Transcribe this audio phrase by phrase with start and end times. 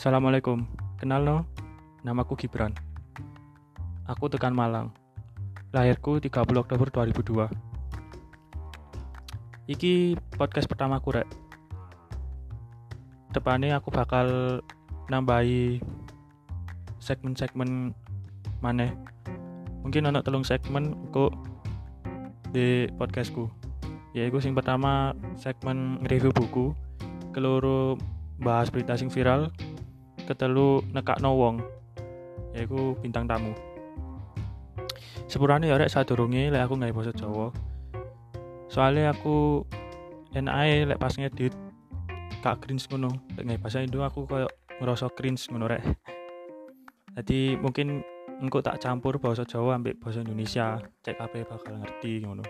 [0.00, 0.64] Assalamualaikum.
[0.96, 1.44] Kenal no?
[2.08, 2.72] Namaku Gibran.
[4.08, 4.96] Aku tekan Malang.
[5.76, 7.52] Lahirku 30 Oktober 2002.
[9.68, 11.28] Iki podcast pertamaku rek.
[13.36, 14.64] Depannya aku bakal
[15.12, 15.84] nambahi
[16.96, 17.92] segmen-segmen
[18.64, 18.96] maneh.
[19.84, 21.36] Mungkin anak telung segmen kok
[22.56, 23.52] di podcastku.
[24.16, 26.72] Yaitu sing pertama segmen review buku,
[27.36, 28.00] keloro
[28.40, 29.52] bahas berita sing viral,
[30.26, 31.62] ketelu nekak wong
[32.54, 33.54] yaiku bintang tamu.
[35.30, 37.54] Sepurane ya rek sadurunge lek aku nggak bahasa Jawa.
[38.66, 39.62] Soalnya aku
[40.34, 41.54] enak lek pas ngedit
[42.42, 43.14] kak cringe ngono.
[43.38, 44.50] Lek nggak bahasa Indo aku koyo
[44.82, 45.82] ngerasa cringe ngono rek.
[47.14, 48.02] Jadi mungkin
[48.42, 52.42] engko tak campur bahasa Jawa ambek bahasa Indonesia cek apa bakal ngerti ngono.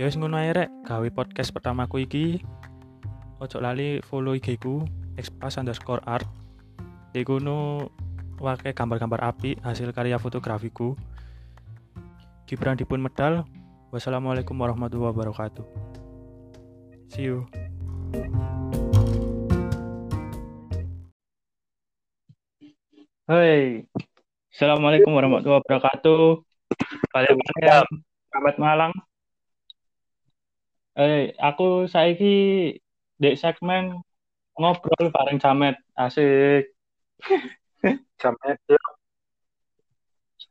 [0.00, 0.72] Ya wis ngono ae rek.
[0.88, 2.40] Gawe podcast pertamaku iki
[3.36, 6.28] ojo lali follow IG ku expas underscore art.
[7.12, 7.88] Di kuno
[8.40, 10.96] wake gambar-gambar api hasil karya fotografiku.
[12.48, 13.44] Gibran dipun medal.
[13.92, 15.64] Wassalamualaikum warahmatullahi wabarakatuh.
[17.12, 17.44] See you.
[23.28, 23.88] Hai
[24.52, 26.44] Assalamualaikum warahmatullahi wabarakatuh.
[27.12, 27.84] Balik ya
[28.32, 28.92] Selamat Malang
[30.92, 32.36] Eh, aku saiki
[33.16, 34.04] di segmen
[34.56, 36.72] ngobrol bareng Jamet asik.
[38.20, 38.82] Jamet ya.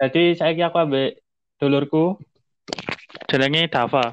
[0.02, 1.22] jadi saya aku ambek
[1.62, 2.18] dulurku.
[3.30, 4.12] Jenenge Dava.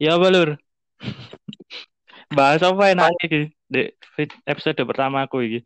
[0.00, 0.56] Ya apa lur?
[2.36, 3.90] Bahas apa enak iki di
[4.46, 5.60] episode pertama aku iki.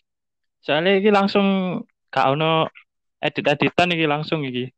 [0.64, 2.72] Soalnya iki langsung gak ono
[3.20, 4.72] edit-editan iki langsung iki.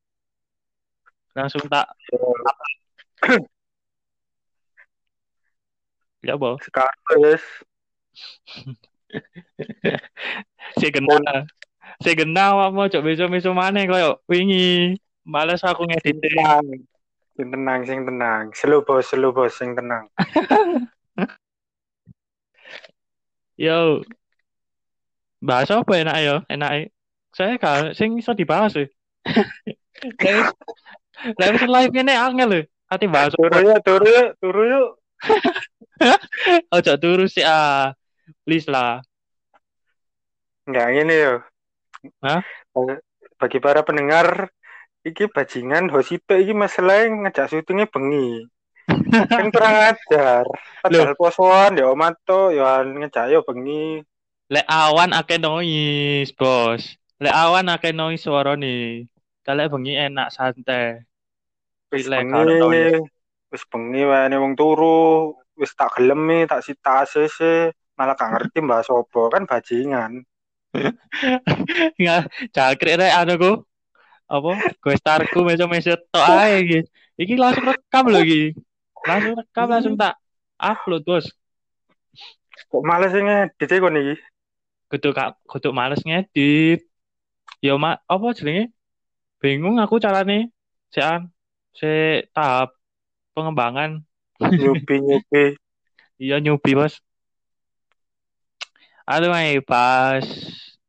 [1.33, 1.87] Langsung tak
[6.27, 6.35] ya.
[6.35, 6.59] Apa?
[6.59, 7.45] Sekarang guys
[10.79, 11.47] si gena
[12.03, 16.67] si gena apa coba beso beso mana koyo wingi males aku ngedit tenang
[17.37, 20.09] sing tenang sing tenang slow bos slow bos sing tenang
[23.57, 24.05] yo.
[25.41, 26.91] Bahas apa enak yo enak
[27.37, 28.89] saya kan sing iso dibahas sih
[31.41, 32.61] Lah live ini angel lho.
[32.87, 34.91] Ati bahas turu yuk, turu yuk, turu yuk.
[36.71, 37.97] Ojo turu sih ah
[38.43, 39.03] please lah.
[40.67, 41.35] Nggak ini yo.
[42.23, 42.43] Hah?
[43.37, 44.49] bagi para pendengar
[45.05, 48.49] iki bajingan hosipe iki masalah ngejak syutingnya bengi.
[49.31, 50.45] Kan kurang ajar.
[50.83, 54.03] Padahal posoan ya omato ya ngejak yo bengi.
[54.51, 56.97] Lek awan akeh noise bos.
[57.19, 59.07] Lek awan akeh noise suara nih
[59.47, 61.07] kalau bengi enak santai.
[61.93, 62.99] Wis bengi.
[63.47, 65.35] wis bengi wae wong turu.
[65.57, 70.23] Wis tak gelem tak sita sih malah gak ngerti mbak sopo kan bajingan.
[72.01, 73.53] Nggak cakri rek anu ku.
[74.29, 74.51] Apa
[74.83, 76.81] gue starku meso meso to ae iki.
[77.17, 78.53] Iki langsung rekam lagi
[79.07, 80.19] langsung rekam langsung tak
[80.59, 81.27] upload bos.
[82.69, 84.19] Kok males ngedit kok nih
[84.87, 86.85] kudu kak kudu males ngedit.
[87.63, 88.75] Ya mak apa jenenge?
[89.41, 90.51] Bingung aku carane.
[90.91, 91.31] Sean
[91.73, 92.75] se tahap
[93.33, 94.03] pengembangan.
[94.37, 95.57] Nyubi nyubi
[96.21, 97.01] iya nyubi bos
[99.07, 100.27] Aduh ay pas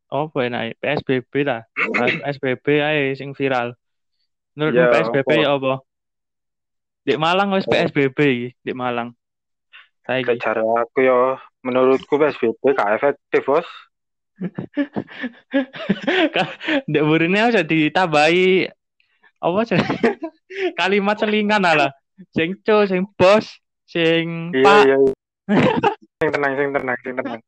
[0.09, 1.61] apa enak PSBB lah.
[1.93, 3.77] Pas PSBB ae sing viral.
[4.57, 5.85] Menurut ya, PSBB ya apa?
[7.05, 9.13] Di Malang wis PSBB iki, di Malang.
[10.01, 13.69] Saya cara aku ya menurutku PSBB gak efektif, Bos.
[16.89, 18.69] Dek burine harus ditambahi
[19.37, 19.77] apa sih?
[20.79, 21.93] kalimat selingan lah.
[22.33, 23.45] Sing co, sing bos,
[23.85, 24.81] sing iya, pak.
[24.85, 25.13] Iya, iya.
[26.17, 27.41] sing tenang, sing tenang, sing tenang.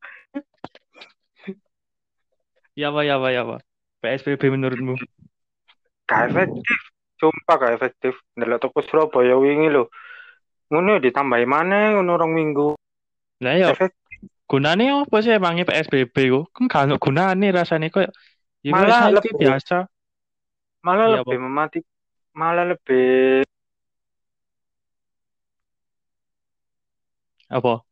[2.80, 3.58] Ya apa ya apa ya apa?
[4.00, 4.96] PSBB menurutmu?
[6.08, 6.80] Gak efektif.
[7.20, 8.14] Sumpah gak efektif.
[8.40, 9.92] Ndelok toko Surabaya wingi lho.
[10.72, 12.80] Ngono ditambahi mana ngono orang minggu.
[13.44, 13.76] Lah ya.
[14.50, 16.46] Gunane apa sih emangnya PSBB kok?
[16.56, 18.12] Kan gak gunane rasane kok ya
[18.74, 19.88] malah lebih biasa.
[20.84, 21.80] Malah ya, lebih memati
[22.36, 23.44] malah lebih
[27.50, 27.84] apa?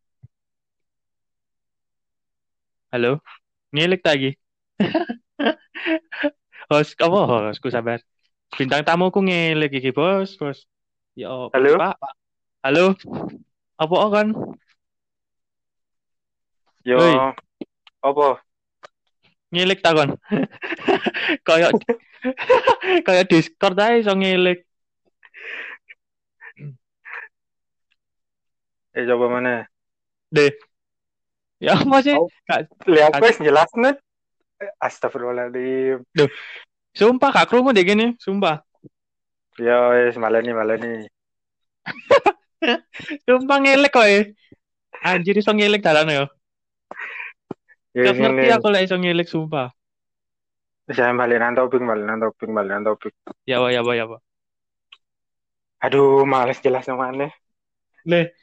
[2.88, 3.20] Halo?
[3.76, 4.32] Ngilik lagi.
[6.72, 7.20] host apa
[7.52, 8.00] hostku sabar.
[8.56, 10.64] Bintang tamuku ngilik iki, Bos, Bos.
[11.12, 11.76] Ya, Halo?
[11.76, 12.14] Pak, Pak.
[12.64, 12.96] Halo.
[13.76, 14.28] Apa kan?
[16.88, 16.96] Yo.
[16.96, 17.16] Hei.
[18.00, 18.40] Apa?
[19.52, 20.16] Ngilik ta kon.
[21.48, 21.76] kayak
[23.08, 24.64] kayak Discord ae iso ngilik.
[28.96, 29.68] Eh coba mana?
[30.32, 30.67] Deh.
[31.58, 32.14] Ya apa sih?
[32.14, 32.30] Oh.
[32.86, 33.98] Lihat wis jelasnya.
[34.82, 36.02] Astagfirullahaladzim.
[36.98, 38.66] sumpah gak krungu deh gini, sumpah.
[39.62, 41.06] Ya wis maleni maleni.
[43.30, 44.34] Sumpah ngelek kok eh.
[45.06, 46.26] Anjir iso ngelek dalan ya.
[47.94, 49.70] Ya ngerti aku lek iso ngelek sumpah.
[50.88, 53.14] Saya balik nang topik, balik nang topik, balik nang topik.
[53.44, 54.18] Ya apa ya apa ya apa.
[55.84, 57.30] Aduh, males jelas mana.
[58.08, 58.34] Le,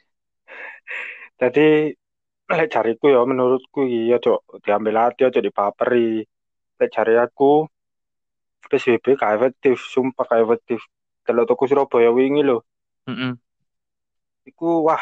[1.41, 1.97] Jadi
[2.45, 6.21] lek cariku ya menurutku iya cok diambil hati aja dipaperi.
[6.77, 7.65] Lek cari aku
[8.69, 10.81] PSBB gak efektif, sumpah gak efektif.
[11.25, 12.61] Kalau toko Surabaya wingi lho,
[13.09, 13.33] heeh.
[14.45, 15.01] iku wah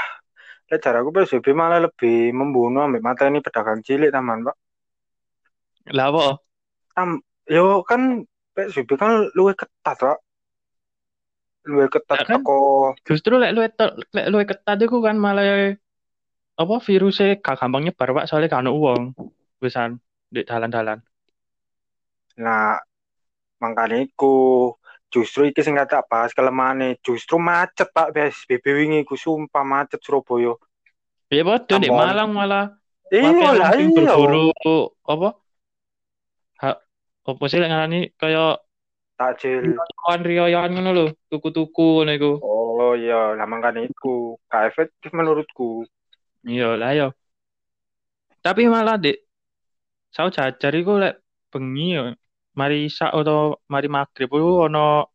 [0.71, 4.55] lek cari aku PSBB malah lebih membunuh ambek mata ini pedagang cilik taman, Pak.
[5.91, 6.39] Lah apa?
[6.95, 7.19] Tam,
[7.51, 8.23] yo kan
[8.55, 10.19] PSBB kan luwih ketat, Pak.
[11.67, 12.41] Luwih ketat Ya kan?
[13.03, 13.67] Justru lek lu
[14.15, 15.75] lek lu ketat iku kan malah
[16.61, 19.01] apa virusnya gak gampang nyebar Pak soalnya ono uang
[19.61, 19.97] pisan
[20.29, 20.99] di dalan-dalan.
[22.37, 22.77] Nah,
[23.61, 24.33] makanya iku
[25.13, 30.53] justru iki sing tak bahas kelemahane justru macet Pak PSBB wingi ku sumpah macet Surabaya.
[31.29, 31.89] Ya padha di.
[31.89, 32.65] Malang malah
[33.13, 33.93] Iya lah iya.
[33.93, 34.49] berburu
[35.05, 35.37] apa?
[36.61, 36.69] Ha,
[37.29, 38.57] apa sih lek ngarani kaya
[39.13, 39.77] Takjil.
[40.25, 42.31] riyoyan ngono lho, tuku-tuku ngono iku.
[42.41, 45.85] Oh iya, lah makanya iku gak efektif menurutku.
[46.49, 47.05] Iya lah ya.
[48.43, 49.17] Tapi malah Dek,
[50.11, 51.13] saya jajar iku lek
[51.51, 52.01] bengi ya,
[52.59, 55.07] mari sak atau mari maghrib iku ono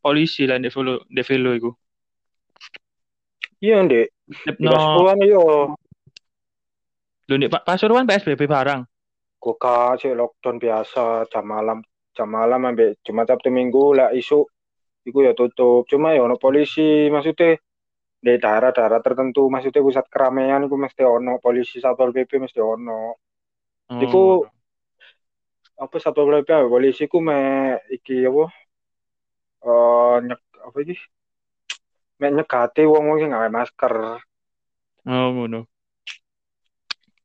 [0.00, 1.70] polisi lah ndek velo ndek velo iku.
[3.64, 4.06] Iya, Ndek.
[4.44, 5.40] Di Pasuruan iya.
[7.28, 8.82] lho ndek Pa- Pasuruan PSBB barang.
[9.40, 11.78] Buka sih lockdown biasa jam malam
[12.16, 14.48] jam malam ambek Jumat Sabtu Minggu lah isu
[15.04, 15.84] iku ya tutup.
[15.84, 17.60] Cuma ya ono polisi maksudnya
[18.24, 23.12] di daerah-daerah tertentu maksudnya pusat keramaian iku mesti ono polisi satpol PP mesti ono.
[23.92, 24.00] Oh.
[24.00, 24.22] Iku
[25.76, 28.44] apa satpol PP polisi ku me iki apa
[29.68, 30.96] eh nyek apa iki
[32.24, 33.94] me nyegati wong-wong sing gawe masker.
[35.04, 35.68] Oh ngono.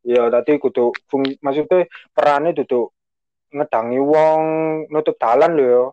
[0.04, 2.92] Iya, tadi kudu fung, maksudnya perannya duduk
[3.56, 4.42] ngedangi wong
[4.92, 5.84] nutup dalan lho ya.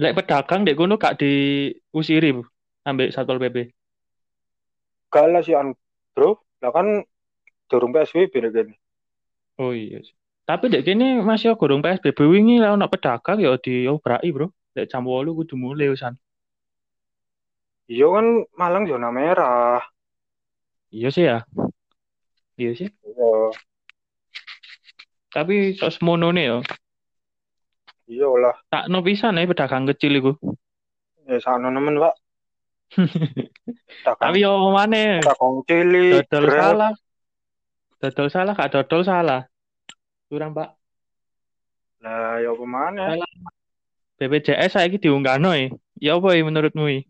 [0.00, 2.48] Lek pedagang dek kono gak diusiri Bu,
[2.88, 3.81] ambek Satpol PP.
[5.12, 5.76] Gak lah sih an
[6.16, 6.86] bro, lah kan
[7.68, 8.74] durung PSBB nih gini.
[9.60, 10.16] Oh iya sih.
[10.48, 14.50] Tapi dek kene masih gorong PSBB wingi lah ono pedagang ya diobrai, Bro.
[14.74, 16.16] Dek jam 8 kudu mulai wisan.
[17.92, 18.26] Iya kan
[18.60, 19.80] Malang zona merah.
[20.92, 21.36] Iya sih ya.
[22.60, 22.88] Iya sih.
[23.04, 23.28] Iya,
[25.32, 26.56] Tapi sok semono nih ya.
[28.12, 28.56] iya lah.
[28.72, 30.32] Tak no pisan ya pedagang kecil iku.
[31.28, 32.14] Ya sana nemen pak.
[34.22, 35.22] Tapi yo mana?
[35.24, 36.60] dagang cilik, Dodol grab.
[36.60, 36.92] salah.
[38.02, 39.40] Dodol salah gak dodol salah.
[40.28, 40.76] Kurang, Pak.
[42.02, 43.14] Lah ke mana?
[43.14, 43.30] Salah.
[44.18, 45.74] BPJS saiki diunggahno e.
[45.98, 47.02] Ya apa ya menurutmu i?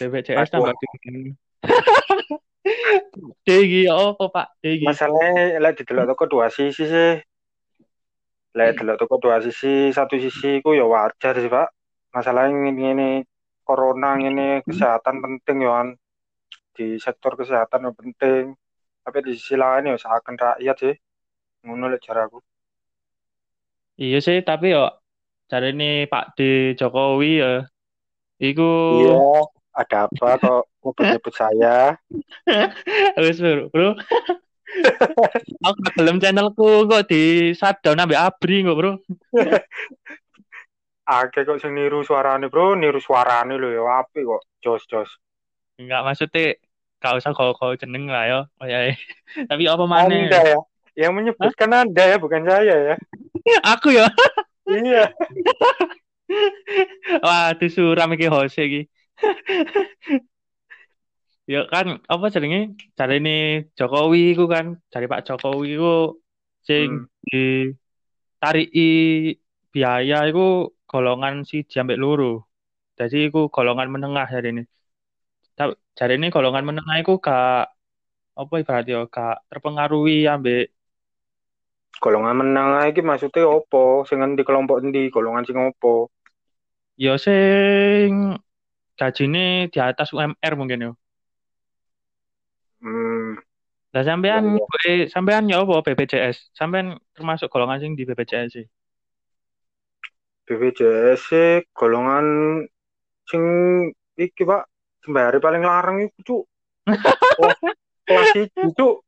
[0.00, 1.32] BPJS tambah diunggahno.
[3.44, 4.46] Degi ya apa, Pak?
[4.64, 4.88] Degi.
[4.88, 7.20] Masalahnya lek didelok toko dua sisi sih.
[8.56, 11.68] Lek delok toko dua sisi, satu sisi ku ya wajar sih pak.
[12.14, 13.08] Masalahnya ini, ini
[13.64, 15.88] corona ini kesehatan penting ya.
[16.76, 18.44] Di sektor kesehatan yang penting.
[19.04, 20.94] Tapi di sisi lain ya seakan rakyat sih.
[21.64, 22.38] Ngono lek caraku.
[23.94, 24.90] Iya sih, tapi yo
[25.48, 26.38] cari ini Pak D
[26.76, 27.52] Jokowi ya.
[28.42, 29.16] Iku Iya,
[29.72, 31.96] ada apa kok nyebut-nyebut saya?
[33.24, 33.70] wis bro.
[33.70, 33.90] bro.
[35.66, 38.92] Aku gelem channelku kok di shutdown ambek Abri kok, Bro.
[41.04, 42.80] Akeh kok sing niru suarane, Bro.
[42.80, 44.42] Niru suarane lho ya apik kok.
[44.64, 45.10] Jos, jos.
[45.76, 46.56] Enggak maksudnya
[47.02, 48.40] gak usah kau-kau jeneng lah ya.
[48.60, 48.88] Oh ya.
[49.50, 50.30] Tapi apa maneh?
[50.32, 50.60] Anda ya.
[50.94, 52.96] Yang menyebutkan Anda ya, bukan saya ya.
[53.76, 54.08] Aku ya.
[54.64, 55.12] Iya.
[57.24, 58.82] Wah, itu suram iki Jose iki.
[61.44, 62.72] ya kan apa jenenge?
[62.96, 66.16] Cari ini Jokowi ku kan, cari Pak Jokowi ku
[66.64, 67.76] sing Hmm.
[68.40, 68.88] ditariki
[69.68, 72.24] biaya iku golongan si ambek loro.
[72.98, 74.62] Jadi iku golongan menengah hari ini.
[75.58, 77.42] Tapi jari ini golongan menengah iku gak
[78.40, 80.60] apa ibaratnya gak terpengaruhi ambek
[82.02, 83.82] Golongan menang iki maksudnya opo?
[84.08, 85.02] Sing di kelompok endi?
[85.14, 85.94] Golongan sing opo?
[87.04, 88.12] ya sing
[88.98, 89.38] gajine
[89.72, 90.90] di atas UMR mungkin ya.
[92.80, 93.34] Hmm,
[93.94, 94.44] Lah sampean
[94.88, 96.36] eh, sampean ya apa BPJS?
[96.58, 96.86] Sampean
[97.16, 98.66] termasuk golongan sing di BPJS sih.
[100.44, 102.26] BPJS sih golongan
[103.24, 103.42] sing
[104.20, 104.68] iki Pak,
[105.00, 106.42] sembari paling larang iku, Cuk.
[107.40, 107.50] Oh,
[108.06, 109.02] kelas iki, Cuk.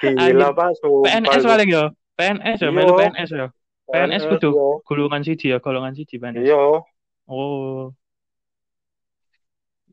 [0.00, 1.04] Gila, Pak, sumpah.
[1.06, 1.48] PNS itu.
[1.48, 1.84] paling yo.
[2.16, 2.74] PNS yo, Iya.
[2.74, 3.46] melu PNS yo.
[3.88, 4.48] PNS kudu
[4.84, 6.44] golongan siji ya, golongan siji PNS.
[6.48, 6.82] Iya.
[7.28, 7.92] Oh.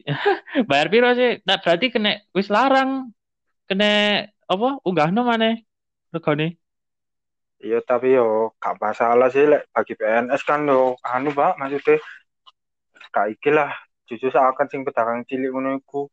[0.70, 1.41] Bayar piro sih?
[1.44, 3.12] Nah, berarti kena wis larang.
[3.65, 4.67] Kena apa?
[4.86, 5.65] Unggahno maneh
[6.13, 6.62] regane.
[7.65, 11.98] Iya, tapi yo gak masalah sih lek bagi PNS kan yo anu, Pak, maksudnya
[13.10, 13.74] gak iki lah.
[14.05, 16.05] Jujur seakan sing pedagang cilik ngono iku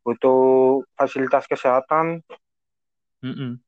[0.00, 2.24] butuh fasilitas kesehatan
[3.20, 3.60] Heeh.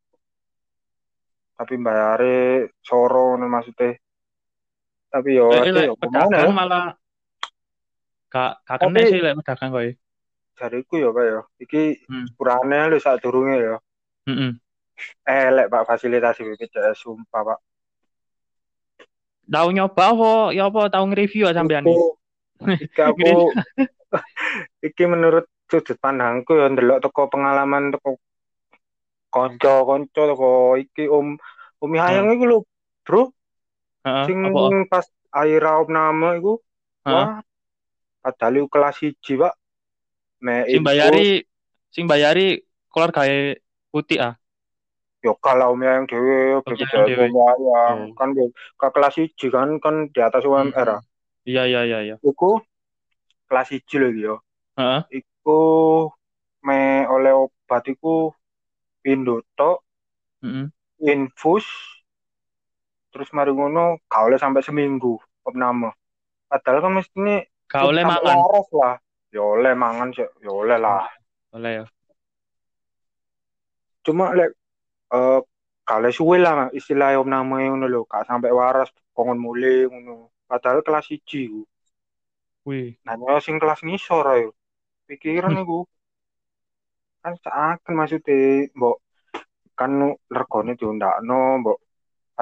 [1.60, 4.00] tapi bayare soro ngono maksudnya.
[5.12, 6.56] Tapi yo Eh, lek yo pedagang ya?
[6.56, 6.96] malah
[8.32, 9.90] gak gak kena sih lek pedagang kowe.
[10.56, 11.40] Jariku yo Pak yo.
[11.60, 12.32] Iki Hmm.
[12.40, 13.76] kurane lho sadurunge yo.
[14.24, 14.56] Heeh.
[15.24, 17.58] Elek Pak fasilitasi BPJS sumpah Pak.
[19.50, 20.32] Tahu nyoba apa?
[20.54, 21.98] Ya apa tahu nge-review ya sampean iki?
[22.94, 23.50] Aku
[24.86, 28.18] iki menurut sudut pandangku ya ndelok teko pengalaman teko
[29.30, 31.38] kanca-kanca teko iki Om
[31.80, 32.58] Umi Hayang iku lho,
[33.06, 33.32] Bro.
[34.04, 34.24] Heeh.
[34.28, 34.84] Sing Apa?
[34.90, 35.06] pas
[35.44, 36.60] air nama iku
[37.06, 37.40] wah
[38.20, 39.54] padahal kelas 1, Pak.
[40.40, 41.44] Me Sing bayari
[41.92, 43.24] sing bayari keluarga
[43.92, 44.39] putih ah.
[45.20, 45.84] Yo kalau Umi
[46.64, 47.26] BPJS dhewe.
[47.28, 48.16] Umi Hayang Oh.
[48.16, 51.02] kan yo ke kelas 1 kan kan di atas UMR ah.
[51.44, 52.16] Iya iya iya iya.
[52.20, 52.60] Iku
[53.48, 54.36] kelas 1 lho iki yo.
[54.80, 55.00] Heeh.
[55.20, 55.60] Iku
[56.64, 58.32] me oleh obat iku
[59.00, 59.84] pindho tok
[60.40, 60.68] Heeh.
[61.00, 61.64] infus
[63.10, 65.90] terus mari ngono gak oleh sampai seminggu opname
[66.46, 68.38] padahal kan mestine Gak oleh sampai mangan.
[68.76, 68.94] lah
[69.32, 71.08] ya oleh mangan sih ya oleh lah
[71.50, 71.84] Oleh ya.
[74.06, 74.54] cuma lek
[75.10, 75.40] eh
[75.84, 81.10] kale suwe lah istilah opname ngono lho gak sampai waras kongon mule ngono padahal kelas
[81.10, 81.62] 1 iku
[82.68, 82.94] Wih.
[83.02, 84.50] nyo sing kelas ngisor ayo
[85.10, 85.82] pikiran iku
[87.20, 88.96] kan seakan maksudnya mbok
[89.74, 91.78] kan regane diundakno mbok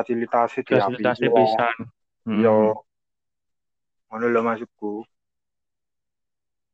[0.07, 1.37] diambil lah.
[1.43, 1.77] pisan.
[2.39, 2.57] Yo,
[4.11, 5.03] ngono lho maksudku.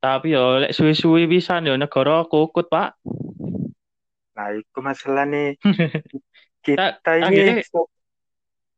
[0.05, 3.01] Tapi yo lek suwi-suwi pisan yo negara kukut, Pak.
[4.35, 5.55] Nah, itu masalah nih.
[6.65, 7.91] Kita akhirnya- ini, so-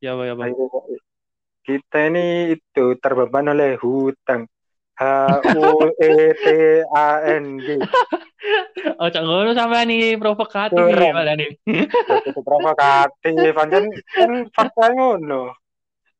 [0.04, 0.36] Ya apa ya
[1.66, 4.46] kita ini itu terbeban oleh hutang.
[4.96, 5.02] H
[5.58, 6.46] U E T
[6.94, 7.66] A N G.
[9.00, 11.50] Oh, cak ngono sampean iki provokatif iki malah nih.
[12.46, 15.50] Provokatif, pancen kan fakta ngono.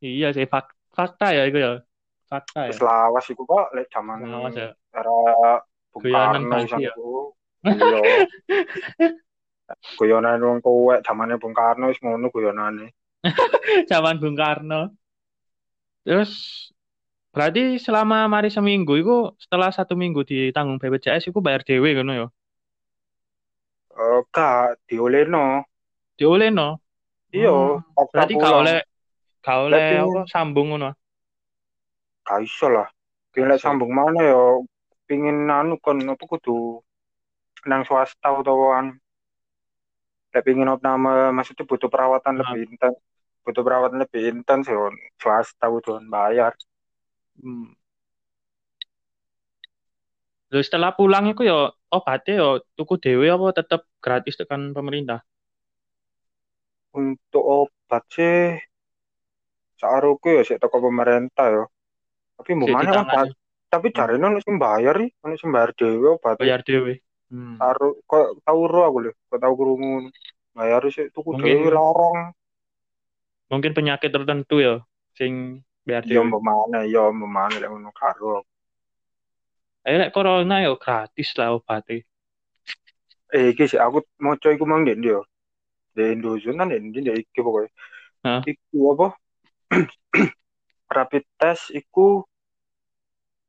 [0.03, 1.79] Iya sih fak fakta ya itu ya.
[2.27, 2.75] Fakta ya.
[2.75, 4.75] Wis lawas iku kok lek Lawas ya.
[4.91, 5.19] era
[5.95, 6.91] Bung Karno ya.
[7.63, 8.01] Iya.
[9.99, 12.95] Guyonan wong kowe zamane Bung Karno wis ngono guyonane.
[13.91, 14.95] Zaman Bung Karno.
[16.07, 16.33] Terus
[17.35, 22.27] berarti selama mari seminggu itu setelah satu minggu ditanggung BPJS itu bayar dewe ngono ya.
[23.97, 25.67] Eh, gak diolehno.
[26.15, 26.79] Diolehno.
[27.35, 28.07] Iya, Hmm.
[28.13, 28.79] Berarti gak oleh
[29.43, 30.95] gak oleh apa sambung ngono.
[32.23, 32.87] Gak iso lah.
[33.35, 33.57] Iso.
[33.59, 34.43] sambung mana ya
[35.11, 36.81] pingin anu kon apa kudu
[37.67, 38.87] nang swasta utawa an
[40.37, 42.53] lek pingin opname maksudnya butuh perawatan Nah.
[42.53, 42.97] lebih intens.
[43.41, 44.77] Butuh perawatan lebih intens ya
[45.17, 46.53] swasta kudu bayar.
[47.41, 47.73] Hmm.
[50.53, 55.25] Lalu setelah pulang itu ya obatnya ya tuku dewe apa tetap gratis tekan pemerintah.
[56.97, 58.57] untuk obat sih
[59.77, 61.65] saruku ya sik toko pemerintah ya.
[62.41, 63.29] Tapi Sik mana obat.
[63.69, 67.05] Tapi jarene ono sing bayar iki ono sing bayar dhewe obat Bayar dewe.
[67.27, 67.59] Hmm.
[67.59, 70.15] saru kok tau ro aku lho kok tau krungu
[70.55, 72.31] bayar sih tuku Mungkin- dhewe larang
[73.47, 74.83] Mungkin penyakit tertentu ya
[75.15, 76.31] sing bayar ya dewe.
[76.31, 78.47] mbok mana ya mbok mana lek ngono karo
[79.83, 82.03] Ayo lek corona ya gratis lah obatnya.
[83.31, 85.27] eh iki sih aku maca iku mang ndi yo
[85.99, 87.71] di Indonesia kan ndi ndi iki pokoknya
[88.23, 88.43] Hah?
[88.47, 89.07] iku apa
[90.95, 92.23] rapid test iku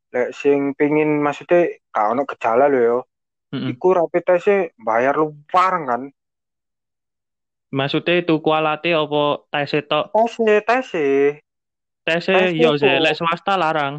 [0.09, 2.97] lek sing pingin maksudnya gak ono gejala lho yo
[3.53, 3.71] Mm-mm.
[3.71, 6.01] iku rapid testnya bayar luar kan
[7.77, 10.05] Maksudnya tuku alate apa tes tok?
[10.13, 11.39] tesnya tesnya
[12.05, 12.73] Tesnya Tes yo itu.
[12.81, 13.93] sih lek swasta larang.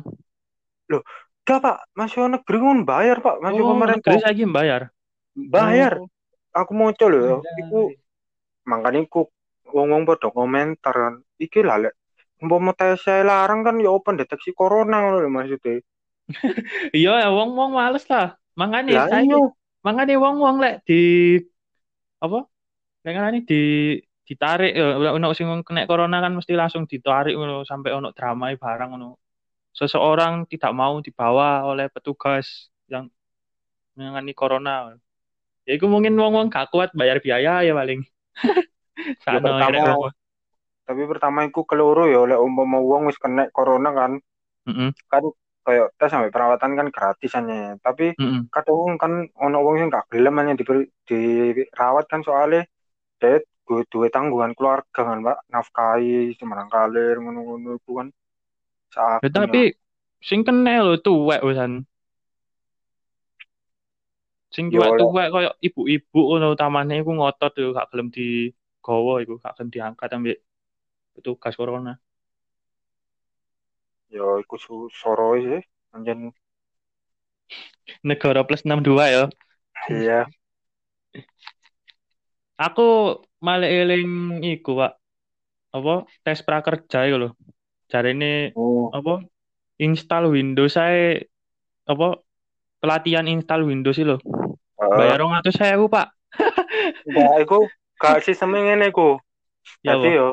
[1.49, 4.83] gak pak masih negeri ngono bayar pak masih Oh, pemerintah negeri saiki bayar.
[5.55, 6.09] bayar Oh,
[6.61, 7.43] aku mau coba bayar.
[7.63, 7.81] iku
[8.71, 9.21] makanya iku
[9.77, 11.15] wong-wong pada komentar kan
[11.45, 11.95] iki lah lek
[12.43, 15.77] umpama tes saya larang kan ya open deteksi corona ngono lho maksudnya
[16.97, 18.25] Iya ya wong-wong males lah.
[18.59, 19.39] Saiki iya
[19.87, 21.01] makane wong-wong lek di
[22.19, 22.43] apa?
[23.07, 23.63] Lek ngarani di
[24.29, 28.89] ditarik ya ono sing kena corona kan mesti langsung ditarik ngono sampai ono drama barang
[28.93, 29.17] ngono.
[29.73, 33.07] Seseorang tidak mau dibawa oleh petugas yang
[33.95, 34.93] menangani corona.
[35.65, 38.03] Ya iku mungkin wong-wong gak kuat bayar biaya ya paling.
[38.99, 40.11] Ya, pertama,
[40.83, 44.13] tapi pertama iku keloro ya oleh umpama wong wis kena corona kan
[44.67, 44.91] Heeh.
[45.07, 45.23] kan
[45.69, 48.41] kayak tes sampai perawatan kan gratis hanya tapi Heeh.
[48.49, 52.65] kadang kan ono wong yang gak gelem hanya diberi dirawat kan soalnya
[53.21, 58.09] dia gue duwe tanggungan keluarga kan pak nafkahi semarang kalir ngono-ngono itu kan
[58.89, 59.77] saat Ya, tapi
[60.25, 61.85] sing kena lho tuwek wisan.
[64.49, 69.61] Sing Ya, tuwek-tuwek koyo ibu-ibu ngono utamane iku ngotot yo gak gelem digawa iku gak
[69.61, 70.39] gelem diangkat ambek
[71.13, 72.01] petugas corona.
[74.09, 74.57] Ya iku
[74.93, 75.63] soro sih
[75.93, 76.33] anjen
[78.05, 79.25] Negara plus 62 ya.
[79.89, 80.21] iya
[82.59, 84.93] Aku malah eling iku, Pak.
[85.73, 87.31] Apa tes prakerja iku lho.
[87.89, 89.25] Jarine oh apa
[89.81, 91.23] install Windows saya
[91.87, 92.21] apa
[92.83, 94.19] pelatihan install Windows sih lho.
[94.77, 96.07] Bayar 200.000, Pak.
[97.09, 97.59] enggak iku
[97.99, 99.19] gak sistemnya ngene iku
[99.85, 100.29] Ya, jadi yo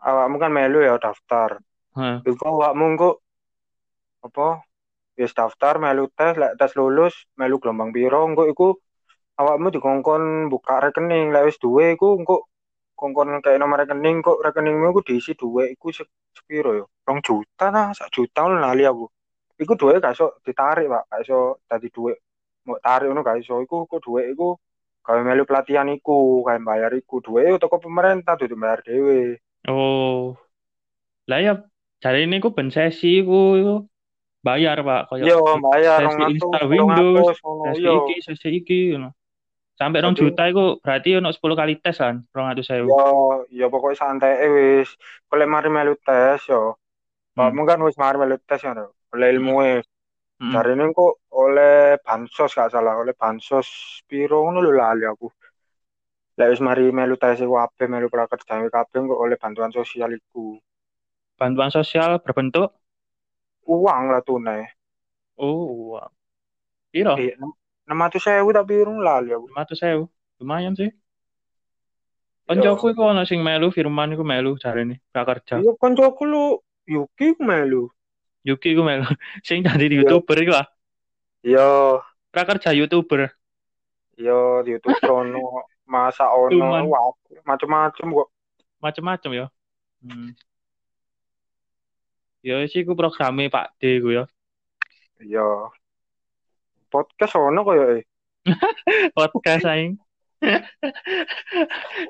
[0.00, 1.60] awakmu kan melu ya daftar
[2.00, 2.16] Heeh.
[2.24, 3.10] iku awakmu engko
[4.26, 4.64] apa?
[5.20, 8.24] Wis daftar melu tes lek tes lulus melu gelombang piro?
[8.28, 8.66] Engko iku
[9.40, 11.28] awakmu dikongkon buka rekening.
[11.34, 12.36] Lek wis duwe iku engko
[12.96, 16.84] kongkon kayak nomor rekening kok rekeningmu iku diisi duwe iku se- sepiro yo?
[17.08, 19.08] Rong juta nah sak juta lho lali aku.
[19.60, 21.04] Iku duwe gak iso ditarik pak.
[21.12, 21.38] Gak iso
[21.68, 22.12] dadi duwe
[22.64, 23.60] mau tarik ngono gak iso.
[23.60, 24.56] Iku kok duwe iku
[25.04, 27.20] gawe melu pelatihan iku kayak bayar iku.
[27.24, 29.36] Duwe toko pemerintah dudu bayar dhewe.
[29.68, 30.36] Oh.
[31.28, 31.52] Lah ya
[32.02, 33.74] jarine iku ben sesi iku iku
[34.40, 35.02] bayar, Pak.
[35.12, 37.26] Kayak yo bayar sesi rong install atus Windows,
[37.64, 39.10] sesi yo iki, sesi iki ngono.
[39.80, 42.84] Sampai rong juta iku berarti ono 10 kali tes kan, 200.000.
[42.84, 43.04] yo
[43.48, 44.90] yo pokoknya santai eh, wis
[45.28, 46.76] kalau mari melu tes yo
[47.38, 47.56] Hmm.
[47.64, 48.74] Kan wis mari melu tes ya
[49.14, 49.74] oleh ilmu e
[50.40, 50.56] Mm.
[50.56, 53.68] Dari ini kok oleh bansos gak salah oleh bansos
[54.08, 55.28] piro ngono lho lali aku.
[56.40, 60.56] Lek wis mari melu tes kabeh melu prakerja kabeh kok oleh bantuan sosial iku.
[61.40, 62.68] Bantuan sosial berbentuk
[63.64, 64.66] Uang lah tunai.
[65.40, 66.10] oh, uang.
[66.92, 67.14] Piro?
[67.16, 67.32] Eh,
[67.88, 69.46] 600.000 tapi urung lali aku.
[69.56, 70.04] 500.000.
[70.42, 70.90] Lumayan sih.
[72.44, 75.62] Koncoku iku ono sing melu Firman iku melu jarene prakerja.
[75.62, 76.58] Iya koncoku lu
[76.90, 77.86] Yuki ku melu.
[78.42, 79.06] Yuki iku melu.
[79.46, 80.02] Sing jadi Iya.
[80.02, 80.66] YouTuber iku ah.
[81.46, 82.02] Yo
[82.34, 83.30] Prakerja YouTuber.
[84.18, 86.90] yo di YouTube ono masa ono
[87.46, 88.28] macem-macem kok.
[88.82, 89.46] Macem-macem ya.
[90.02, 90.34] Hmm.
[92.40, 94.24] Ya sih iku programe Pak D iku ya.
[95.20, 95.68] Yo
[96.88, 98.04] podcast ono koyo eh.
[99.16, 100.00] Podcast aing.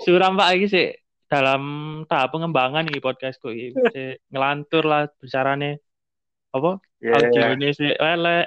[0.07, 0.89] Suram Pak iki sih
[1.27, 1.63] dalam
[2.07, 3.75] tahap pengembangan iki podcastku iki.
[4.31, 5.83] Ngelantur lah bicarane
[6.55, 6.79] apa?
[7.03, 8.47] Ya, Audio ini sih elek.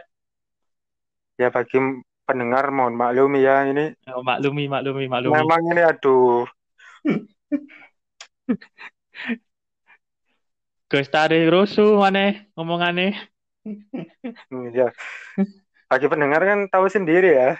[1.33, 1.81] ya bagi
[2.23, 5.33] pendengar mohon maklum ya ini Ya, maklumi, maklumi, maklumi.
[5.33, 6.45] memang ini aduh
[10.93, 13.17] Gus tadi rusuh mana ngomongane.
[13.65, 14.93] Hmm, ya
[15.89, 17.57] bagi pendengar kan tahu sendiri ya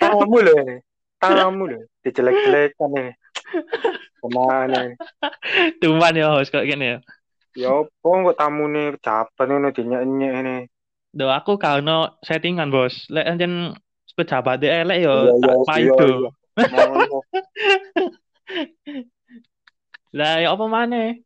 [0.00, 0.76] tamu loh ini
[1.20, 3.10] tamu loh dijelek-jelekan nih
[4.16, 4.96] ke mana nih
[5.84, 6.98] Tuman ya host kok gini ya.
[7.58, 10.56] ya apa kok tamu nih pejabat ini dinyanyi ini
[11.12, 13.08] Do aku kau no settingan bos.
[13.08, 13.72] Lek anjen
[14.16, 15.96] pejabat deh elek yo Iya, tak iya, paido.
[16.08, 16.30] iya.
[16.72, 17.18] Ngono.
[20.12, 21.16] Lah ya apa mana?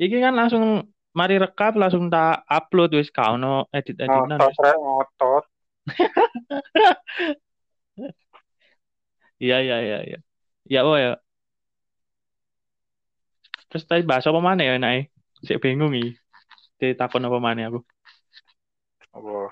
[0.00, 4.40] Iki kan langsung mari rekap langsung tak upload wis kau no edit editan.
[4.40, 5.44] ngotot ngotot
[9.40, 10.18] Iya iya iya iya.
[10.68, 11.16] Ya oh ya.
[13.72, 15.08] Terus tadi bahas apa mana ya naik?
[15.40, 16.12] Sik bingung iki.
[16.76, 17.80] Ditakon apa mana aku.
[19.16, 19.48] apa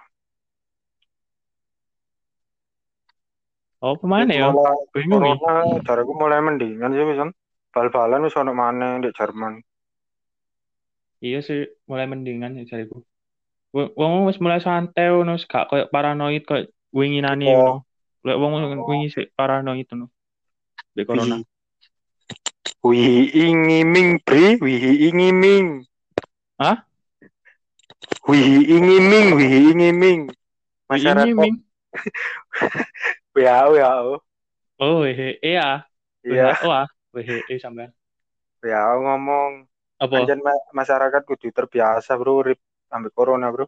[3.81, 4.53] Oh, apa mana ya?
[4.93, 5.41] Bingung iki.
[5.41, 7.33] corona jariku mulai mendingan sih wisan
[7.73, 9.57] bal-balan wis ono maneh di Jerman
[11.19, 13.03] Iya sih, mulai mendingan ya cariku.
[13.75, 17.59] Wong wong wis mulai santai ngono, gak koyo paranoid koyo winginane Iya.
[17.59, 17.75] ngono.
[18.25, 18.53] Lek wong
[18.87, 20.07] wingi sik paranoid ngono.
[20.95, 21.37] Di corona.
[22.87, 25.83] Wih ingiming bri, wih ingiming.
[26.63, 26.87] Hah?
[28.31, 30.31] Wih ingiming, wih ingiming.
[30.89, 31.57] Masyarakat Ini, Ming.
[33.37, 34.15] WHO, WHO.
[34.81, 35.85] Oh, hehe, iya.
[36.25, 36.89] Iya, WHO ah.
[37.13, 37.93] Hehe, sampean.
[38.65, 39.68] WHO ngomong.
[39.99, 40.17] Apa?
[40.23, 42.59] Anjen ma- masyarakat kudu terbiasa bro, urip
[42.95, 43.67] ambil corona bro.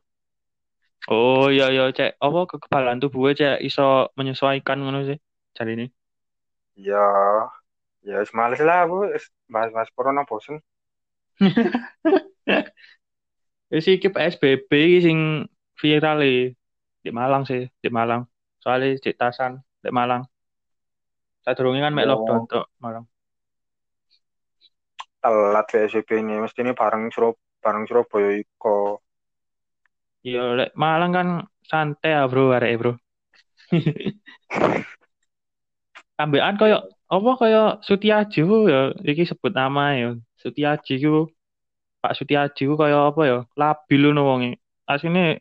[1.08, 3.82] Oh, iya iya cek apa kekebalan tubuhnya cek iso
[4.18, 5.18] menyesuaikan ngono sih.
[5.56, 5.86] Cari ini.
[6.76, 7.00] Ya,
[8.08, 10.56] ya wis males lah aku wis bahas-bahas corona bosen.
[13.72, 14.70] Wis iki PSBB
[15.06, 15.18] sing
[15.80, 16.34] viral e.
[17.04, 18.22] Di Malang sih, di Malang.
[18.62, 19.52] Soalnya cek tasan
[19.84, 20.22] di Malang.
[21.44, 22.10] Sadurunge kan mek Yo.
[22.10, 23.04] lockdown tok Malang.
[25.20, 29.00] Telat PSBB ini mesti ini bareng Surab bareng Surabaya iko
[30.20, 31.28] Iya, lek Malang kan
[31.64, 32.92] santai ya, Bro, arek Bro.
[36.20, 40.10] Kambean koyo apa koyo Sutiaji ku ya iki sebut nama ya.
[40.36, 41.32] Sutiaji ku
[42.04, 43.38] Pak Sutiaji ku koyo apa ya?
[43.56, 44.60] Labil ngono wonge.
[44.84, 45.40] Asline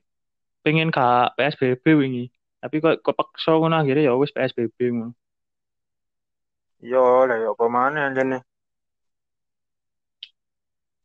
[0.64, 2.32] pengen gak PSBB wingi.
[2.64, 5.12] Tapi kok kepeksa ngono akhirnya ya wis PSBB ngono.
[6.80, 8.40] yo lah yo apa mana jane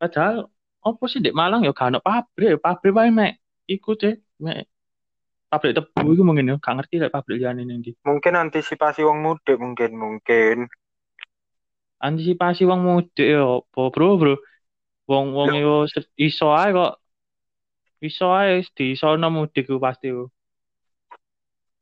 [0.05, 0.45] Padahal
[0.85, 4.69] apa sih di Malang ya gak ono pabrik, pabrik wae mek iku deh, mek
[5.49, 7.97] pabrik tebu iku mungkin ya gak ngerti lek pabrik liyane ning ndi.
[8.05, 10.69] mungkin antisipasi wong mudik mungkin mungkin
[12.05, 14.35] Antisipasi wong mudik ya apa, Bro, Bro.
[15.09, 15.89] Wong-wong yo
[16.21, 17.01] iso ae kok
[18.03, 20.29] iso ae di sono mudik ku pasti ku.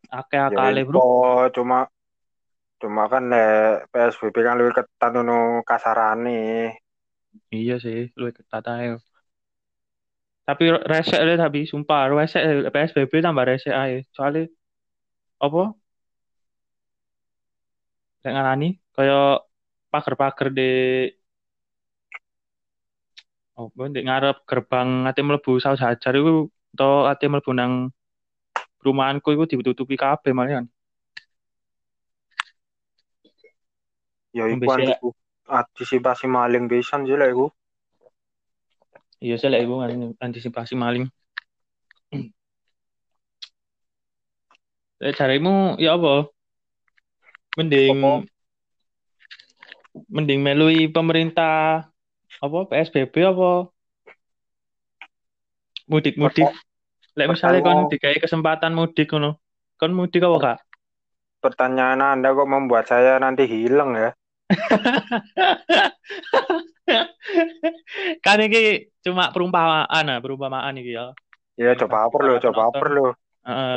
[0.07, 1.01] Akeh ya akale, Bro.
[1.51, 1.89] cuma
[2.79, 6.82] cuma kan nek PSBB kan lebih ketat ngono kasarane
[7.55, 8.87] Iya sih, lu ketat ae.
[10.47, 12.41] Tapi resek le tapi sumpah resek
[12.73, 13.95] PSBB tambah resek ae.
[14.15, 14.41] Soalnya
[15.45, 15.59] apa?
[18.23, 19.13] Lek ngarani kaya
[19.91, 20.61] pager-pager di
[23.57, 27.73] oh, di ngarep gerbang ate mlebu saus hajar iku atau ate mlebu nang
[28.79, 30.65] perumahanku iku ditutupi kabeh malahan.
[34.33, 35.13] ya iku
[35.47, 37.51] antisipasi maling pisan sih lah iku
[39.19, 41.07] iya sih lek iku ngani- antisipasi maling.
[45.03, 46.27] Lek carimu ya apa?
[47.59, 48.23] Mending Apa?
[50.09, 51.85] mending melui pemerintah
[52.41, 53.67] apa PSBB apa
[55.87, 56.47] mudik-mudik.
[57.13, 59.37] Lek misalnya kon Pertanyaan- dikai kesempatan mudik ngono.
[59.79, 60.59] Kon mudik apa kak?
[61.43, 64.15] pertanyaan Anda kok membuat saya nanti hilang ya
[68.25, 71.11] kan ini cuma perumpamaan ah, perumpamaan iki ya.
[71.59, 73.07] ya coba apa lo coba apa lo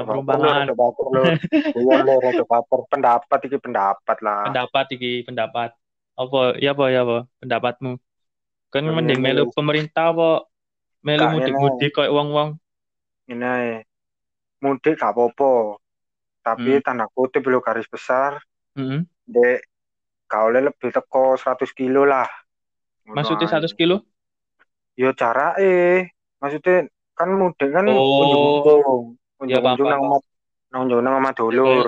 [0.07, 0.67] perumpamaan.
[0.71, 1.23] coba apa lo
[1.81, 4.45] iya lo coba apa pendapat iki pendapat lah.
[4.51, 5.71] Pendapat iki pendapat.
[6.17, 7.19] Apa ya apa ya apa?
[7.45, 7.93] Pendapatmu?
[8.73, 10.31] Kan Ya, mending melu- melu pemerintah apa?
[11.05, 12.59] Melu mudik-mudik koyo wong-wong.
[13.27, 13.83] ini
[14.63, 15.79] mudik gak apa-apa.
[16.47, 16.83] Tapi Hmm.
[16.83, 18.39] tanda kutip lo garis besar.
[18.79, 19.03] Heeh.
[19.27, 19.67] dek
[20.27, 22.27] kau lebih teko 100 kilo lah
[23.07, 23.55] Maksudnya ae.
[23.63, 24.03] 100 kilo?
[24.97, 26.09] yo cara eh
[26.41, 28.21] maksudnya kan mudik kan Oh.
[28.25, 28.81] unjung-unjung
[29.47, 30.03] Ya, unjung-unjung nang
[30.73, 31.87] nang unjung nang omah dulur.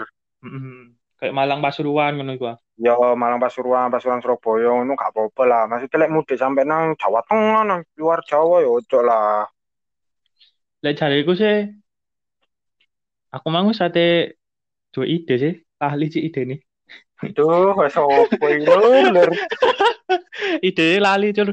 [1.19, 2.47] Kayak Malang Pasuruan ngono iku.
[2.53, 2.57] ah.
[2.79, 7.21] ya Malang Pasuruan Pasuruan Surabaya ngono gak apa-apa lah maksudnya lek mudik sampai nang Jawa
[7.27, 9.49] Tengah nang luar Jawa ya ojo lah
[10.79, 11.67] Lek jariku sih
[13.35, 14.39] aku mau sate
[14.95, 15.55] dua ide sih.
[15.83, 16.59] Ahli sih ide nih.
[17.19, 19.31] Aduh, wes opo lur.
[20.69, 21.51] ide lali cur.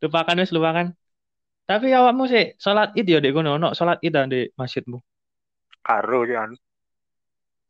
[0.00, 0.92] lupakan wis lupakan.
[1.64, 4.98] Tapi awakmu sih salat id ya dek kono ono salat id ah, di masjidmu.
[5.80, 6.50] Karo kan.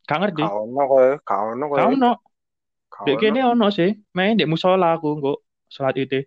[0.09, 0.43] Gak ngerti.
[0.43, 1.79] Gak ono kowe, gak ono kowe.
[1.79, 2.12] Ono.
[3.07, 3.93] Dek kene ono sih.
[4.16, 5.38] Main di musola aku kok
[5.71, 6.27] salat id.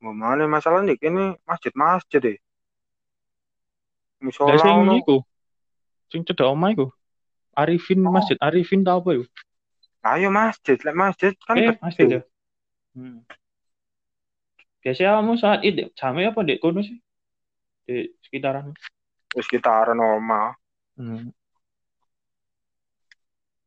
[0.00, 2.38] Memane masalah nih ini masjid-masjid deh.
[4.22, 4.94] Musola sing ono.
[5.00, 5.16] iku.
[6.12, 6.86] Sing cedek omah iku.
[7.56, 8.12] Arifin Oh.
[8.14, 9.26] Masjid Arifin tau apa iku?
[10.00, 12.20] Ayo masjid, lek masjid kan Eh, masjid ya.
[12.96, 13.20] Hmm.
[14.80, 16.96] Biasanya kamu saat id jame apa dek kono sih?
[17.84, 18.72] Di sekitaran.
[19.36, 20.56] Wis sekitaran omah.
[20.96, 21.28] Hmm.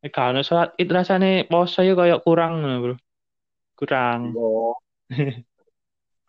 [0.02, 2.98] Eh, kalau saat id rasane poso ya kayak kurang Bro.
[3.78, 4.20] Kurang.
[4.36, 4.74] Yo.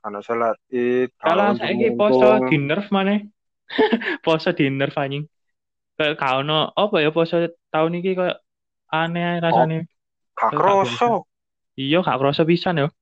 [0.06, 3.18] Karena salat id, Kalau kalau saiki poso di nerf mana?
[4.26, 5.26] poso di nerf anjing.
[5.96, 8.44] Kayak kau no apa ya poso tahun ini kayak
[8.92, 9.88] aneh ae rasane.
[10.36, 11.24] gak Gak kroso.
[11.80, 12.88] Iya, gak kerasa pisan ya.
[12.92, 12.96] Gak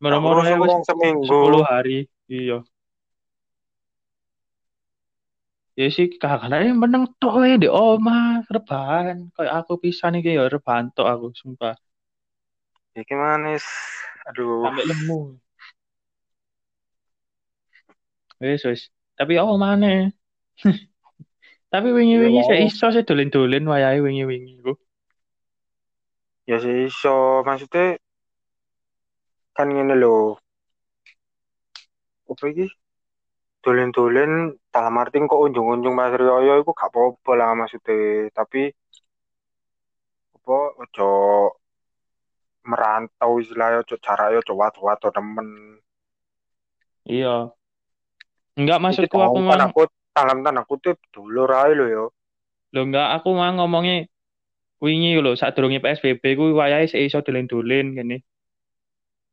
[0.00, 1.24] Moro-moro kroso ya wis seminggu.
[1.24, 1.98] 10 hari.
[2.28, 2.60] Iya.
[5.76, 9.28] Ya sih kakaknya meneng tok wae di omah rebahan.
[9.32, 11.76] Kayak aku pisan iki ya rebahan tok aku, sumpah.
[12.96, 13.64] Iki manis.
[14.28, 14.64] Aduh.
[14.64, 15.36] Sampai lemu.
[18.40, 18.82] Wis wis.
[19.16, 20.12] Tapi oh mana?
[21.72, 24.72] Tapi wingi-wingi saya iso sih dolen-dolen wayahe wingi-wingi ku.
[26.46, 27.98] Ya sih iso, maksudnya
[29.50, 30.38] kan ngene lho.
[32.30, 32.70] Apa iki?
[33.66, 38.70] Dolen-dolen dalam arti kok unjung-unjung Mas Rioyo iku gak apa-apa lah maksudnya, tapi
[40.38, 41.10] apa ojo
[42.62, 45.82] merantau istilahnya ojo caranya ojo wato-wato temen.
[47.02, 47.50] Iya.
[48.54, 49.82] Enggak maksudku Iki aku
[50.16, 52.04] dalam tanda kutip dulur ae lho yo.
[52.72, 54.08] Lho enggak aku mah ngomongnya
[54.80, 58.16] wingi lho sadurunge PSBB ku wayahe sik iso dolen-dolen kene.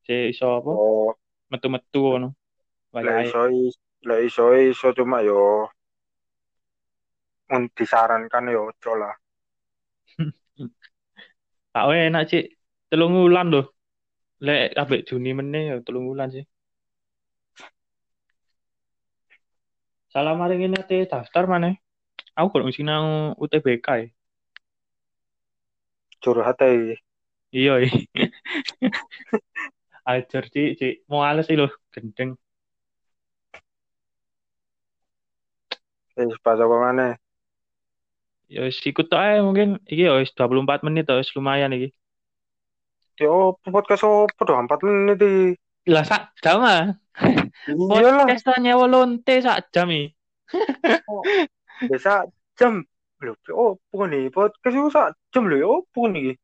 [0.04, 0.72] Sik iso apa?
[0.76, 1.15] Oh,
[1.48, 2.28] Metu-metu ngono.
[2.91, 3.32] Wayahe.
[3.32, 5.72] iso is- lek iso iso cuma yo
[7.48, 9.15] mun disarankan yo ojo lah.
[11.74, 12.43] Tak enak sih.
[12.91, 13.62] Telung wulan lho.
[14.46, 16.43] Lek ambek Juni meneh ya telung wulan sih.
[20.13, 21.73] Salah mari ngene ate daftar maneh.
[22.38, 24.08] Aku kok mesti nang UTBK ya.
[26.21, 27.02] Curhat ae.
[27.49, 27.97] Iya, iya.
[30.10, 30.93] Ajar Cik, Cik.
[31.10, 32.38] Mau ales sih lho, gendeng.
[36.13, 37.17] Wis pas apa maneh?
[38.54, 41.89] Ya wis ikut tok ae mungkin iki ya wis 24 menit wis lumayan iki.
[43.17, 45.58] Yo podcast opo do 4 menit iki.
[45.84, 46.96] Lah sak jam ah.
[47.67, 50.15] Iyalah, Podcast nyewa lonte sak jam iki.
[51.91, 52.88] biasa jam.
[53.24, 54.32] Lho, opo nih?
[54.32, 56.39] Podcast iku sak jam lho, opo nih?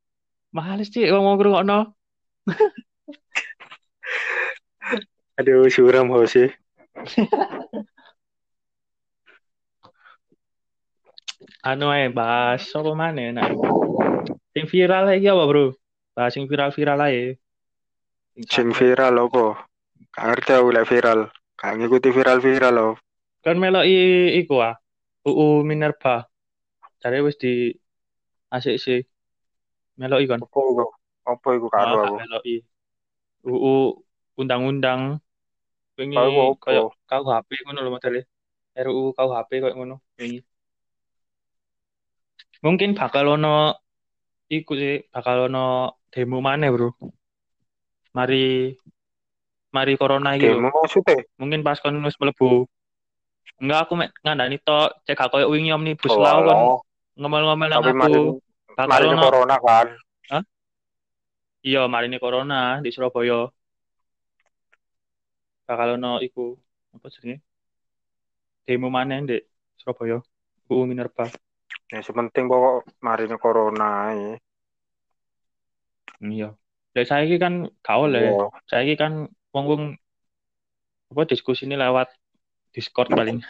[0.51, 1.95] Males Cik wong mau ngrungokno.
[5.39, 6.35] Aduh, suram host
[11.63, 13.51] Anu ae bahas apa maneh enak.
[14.55, 15.73] Sing viral iki apa, Bro?
[16.15, 17.39] Bahas sing viral-viral ae.
[18.47, 19.67] Sing viral apa?
[20.15, 21.19] Gak ngerti aku lek viral.
[21.59, 22.93] Gak ngikuti viral-viral loh.
[23.43, 24.79] Kan meloki iku ah.
[25.27, 26.23] UU Minerba.
[27.03, 27.75] Cari wis di
[28.47, 29.03] asik sih.
[29.99, 30.39] Meloki kan.
[30.39, 30.85] Apa iku?
[31.27, 32.15] Apa iku karo aku?
[32.23, 32.55] meloki.
[33.43, 33.75] UU
[34.39, 35.19] undang-undang
[35.99, 36.55] wingi Kau iku apa?
[36.63, 38.21] koyo KUHP ngono lho modele.
[38.79, 40.39] RUU KUHP koyo ngono wingi.
[42.63, 43.75] Mungkin bakal ono
[44.47, 47.18] iku sih, bakal ono demo maneh, Bro.
[48.13, 48.73] Mari
[49.69, 50.65] mari corona iki lho.
[50.65, 51.25] Maksudnya?
[51.37, 52.65] Mungkin pas kon wis mlebu.
[53.59, 56.59] Enggak aku mek ngandani tok cek gak koyo wingi omnibus Oh, law kon
[57.19, 58.39] ngomel-ngomel nang aku.
[58.79, 59.87] Mari ono corona kan.
[61.59, 63.51] iya mari ini corona di Surabaya.
[65.67, 66.55] Bakal ono iku
[66.95, 67.43] apa jenenge?
[68.63, 69.41] Demo maneh ndek
[69.75, 70.23] Surabaya.
[70.71, 71.27] UU Minerba.
[71.91, 74.39] Ya sepenting pokok mari corona ae.
[76.23, 76.55] Iya.
[76.97, 78.33] Lah saiki kan gak oleh.
[78.33, 78.49] Iya.
[78.65, 79.97] Saiki kan wong-wong
[81.09, 82.09] apa diskusi ini lewat
[82.73, 83.41] Discord paling.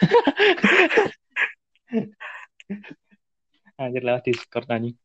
[3.79, 4.95] Anjir lewat Discord anjing.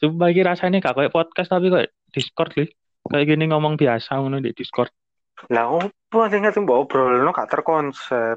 [0.00, 2.66] Coba iki rasanya gak kayak podcast tapi kayak Discord li.
[3.02, 4.90] Kayak gini ngomong biasa ngono di Discord.
[5.52, 8.36] Lah opo sing ngerti mbok obrolno gak terkonsep.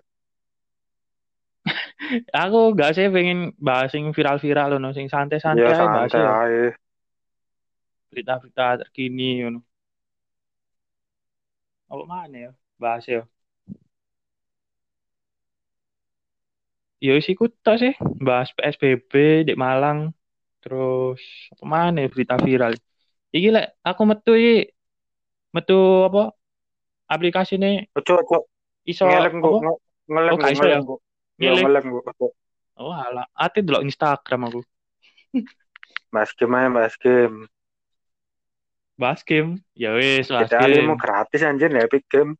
[2.45, 6.31] Aku gak sih pengen bahas sing viral-viral ngono, sing santai-santai Ya santai ya.
[6.45, 6.63] ae.
[8.15, 9.59] Berita-berita terkini ngono.
[11.91, 12.51] Apa mana ya?
[12.79, 13.27] Bahas ya.
[17.03, 20.15] Ya wis ikut tok sih, bahas PSBB di Malang.
[20.63, 21.19] Terus
[21.51, 22.79] apa mana ya berita viral.
[23.35, 24.71] Iki lek aku metu iki
[25.51, 26.31] metu apa?
[27.11, 28.39] Aplikasi ini Ojo ojo
[28.87, 29.75] iso ngelek apa?
[30.07, 31.51] ngelek Oh, iso ngelek ya?
[31.51, 31.83] Yo ngelek
[32.15, 32.31] kok.
[32.79, 34.61] Oh alah, ati delok Instagram aku.
[36.15, 37.51] Bahas game aja, bahas game.
[38.95, 39.59] Bahas game.
[39.75, 40.87] Ya wis, bahas Kita game.
[40.87, 42.39] mau gratis anjir ya Epic Game.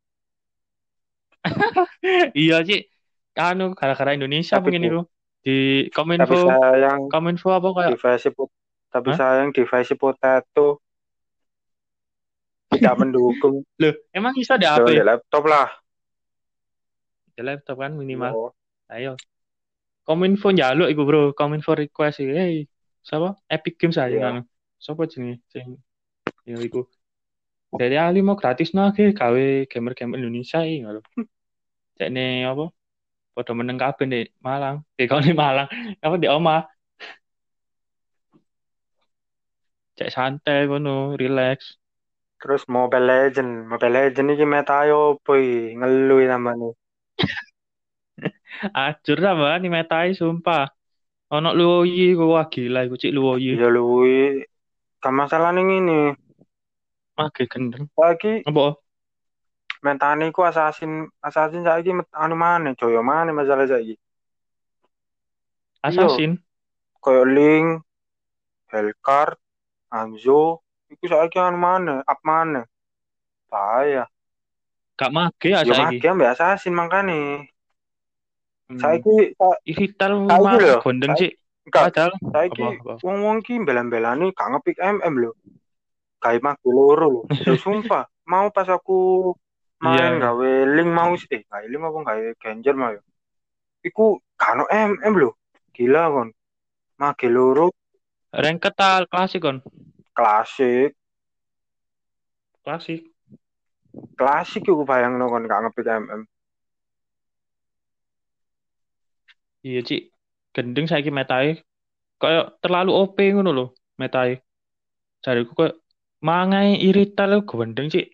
[2.34, 2.88] Iya sih.
[3.36, 5.00] Anu gara-gara Indonesia Tapi Bu, itu
[5.44, 8.50] di Tapi Kominfo, sayang Kominfo apa kayak device put
[8.88, 9.18] tapi Hah?
[9.20, 10.80] sayang device potato
[12.72, 13.62] tidak mendukung.
[13.78, 14.96] Loh, emang bisa di HP?
[14.96, 15.68] di laptop lah.
[17.36, 18.32] Di laptop kan minimal.
[18.32, 18.46] Yo,
[18.88, 19.14] Ayo.
[20.08, 21.22] Kominfo njaluk iku, Bro.
[21.36, 22.32] Kominfo request iki.
[22.34, 22.56] Hey,
[23.04, 23.36] siapa?
[23.52, 24.22] Epic Games aja Iya.
[24.24, 24.36] kan.
[24.80, 25.76] Sopo jenenge sing
[26.46, 26.86] ya iku.
[27.76, 31.02] Dari Ali mau gratis nake gawe gamer-gamer Indonesia iki ngono.
[31.98, 32.72] Cekne apa?
[33.36, 34.88] Padha meneng kabeh nih Malang.
[34.96, 35.68] Eh kau di Malang.
[36.00, 36.64] Apa di omah?
[39.96, 41.76] Cek santai ngono, relax.
[42.40, 46.70] Terus Mobile Legend, Mobile Legend iki meta yo boy ngeluh namanya.
[48.76, 50.72] Ajur sama nih metai sumpah.
[51.32, 53.58] Ono luoyi ku wah gila iku cik luoyi.
[53.58, 54.46] Ya luwi
[55.02, 56.25] gak masalah ning ini.
[57.16, 57.88] Mage gendeng.
[57.96, 58.76] Lagi Apa?
[59.86, 63.96] metane iku assassin assassin saiki anu maneh, joyo maneh masalah saiki.
[65.86, 66.42] Assassin.
[66.98, 67.86] Koyo Link,
[68.74, 69.38] Hellcard,
[69.94, 72.66] Hanzo, iku saiki anu maneh, up maneh.
[73.48, 74.10] Bahaya.
[74.98, 76.02] Gak mage ya Yo saiki.
[76.02, 77.46] mage ambek assassin makane.
[78.66, 78.82] Hmm.
[78.82, 81.32] Saiki sa- Irital Saiki mah gondeng saiki- sih.
[81.70, 82.62] enggak Padahal saiki
[83.06, 85.32] wong-wong ki bela-belani gak ngepick MM lho.
[86.26, 87.22] Kayak mage loro lho.
[87.46, 89.30] Lho sumpah, mau pas aku
[89.78, 90.26] main Iya.
[90.26, 93.02] gawe link mau eh gawe link apa gawe Genjer mau ya.
[93.86, 95.38] Iku gak ono MM lho.
[95.70, 96.34] gila kon
[96.98, 97.70] mage loro
[98.34, 99.62] Rank ketal klasik kon.
[100.18, 100.98] klasik
[102.66, 103.06] Klasik.
[104.18, 106.26] klasik iku bayangno kon gak ngepick MM
[109.62, 110.02] Iya, Cik.
[110.54, 111.62] Gendeng saiki metae
[112.22, 113.66] kayak terlalu OP ngono lho
[114.00, 114.40] metae.
[115.26, 115.76] Jariku kayak
[116.28, 118.06] mangai irital lho gendeng, Cik.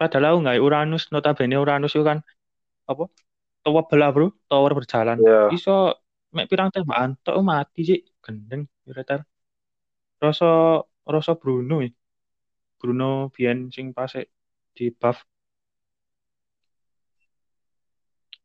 [0.00, 2.18] Padahal aku nggak Uranus, notabene Uranus itu kan
[2.90, 3.04] apa?
[3.62, 4.26] Tower belah, Bro.
[4.50, 5.16] Tower berjalan.
[5.20, 5.94] ya Iso
[6.34, 8.00] mek pirang tembakan tok mati, Cik.
[8.24, 9.20] Gendeng irital.
[10.18, 11.90] Rasa rasa Bruno ya.
[12.80, 14.12] Bruno biyen sing pas
[14.74, 15.20] di buff.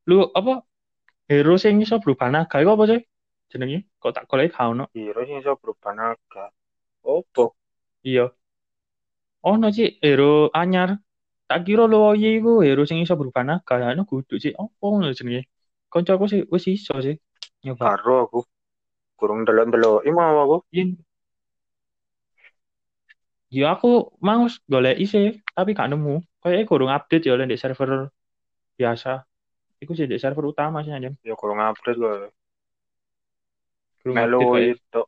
[0.06, 0.62] Lu apa?
[1.26, 3.02] Hero sing iso berubah naga iku apa sih?
[3.50, 3.90] Jenenge?
[3.98, 4.86] Kok tak golek gak ono.
[4.94, 6.54] hero sing iso berubah naga
[7.02, 7.58] opo
[8.06, 8.30] Iya.
[9.46, 10.98] Ono Cik, hero anyar.
[11.46, 13.78] Tak kira lo iya iku hero sing iso berubah naga.
[13.78, 14.58] Ya ono kudu Cik.
[14.58, 15.46] Apa ngono jenenge?
[15.94, 17.16] Koncoku sih wis iso sih
[17.62, 17.98] nyoba.
[17.98, 18.40] karo aku
[19.18, 20.98] kurang delok-delok mau aku Yen
[23.54, 26.20] Ya aku mau golek sih, tapi gak nemu.
[26.44, 28.12] Kayaknya kurang update ya oleh di server
[28.76, 29.24] biasa.
[29.80, 31.16] Iku sih di server utama sih anjing.
[31.24, 31.96] ya kurang update
[34.04, 35.02] Kurang melu update itu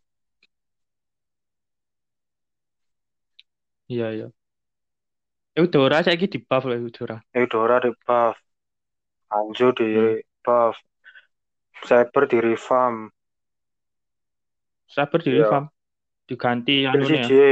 [3.90, 4.28] Iya iya.
[5.60, 7.18] Eudora saiki di buff loh Eudora.
[7.34, 8.38] Eudora di buff
[9.32, 10.16] Hanzo di Hmm.
[10.46, 10.76] buff
[11.88, 13.12] Cyber di revamp
[14.88, 15.44] Sabar di Iya.
[15.44, 15.68] revamp.
[16.28, 17.28] Diganti skill anu ya.
[17.28, 17.44] siji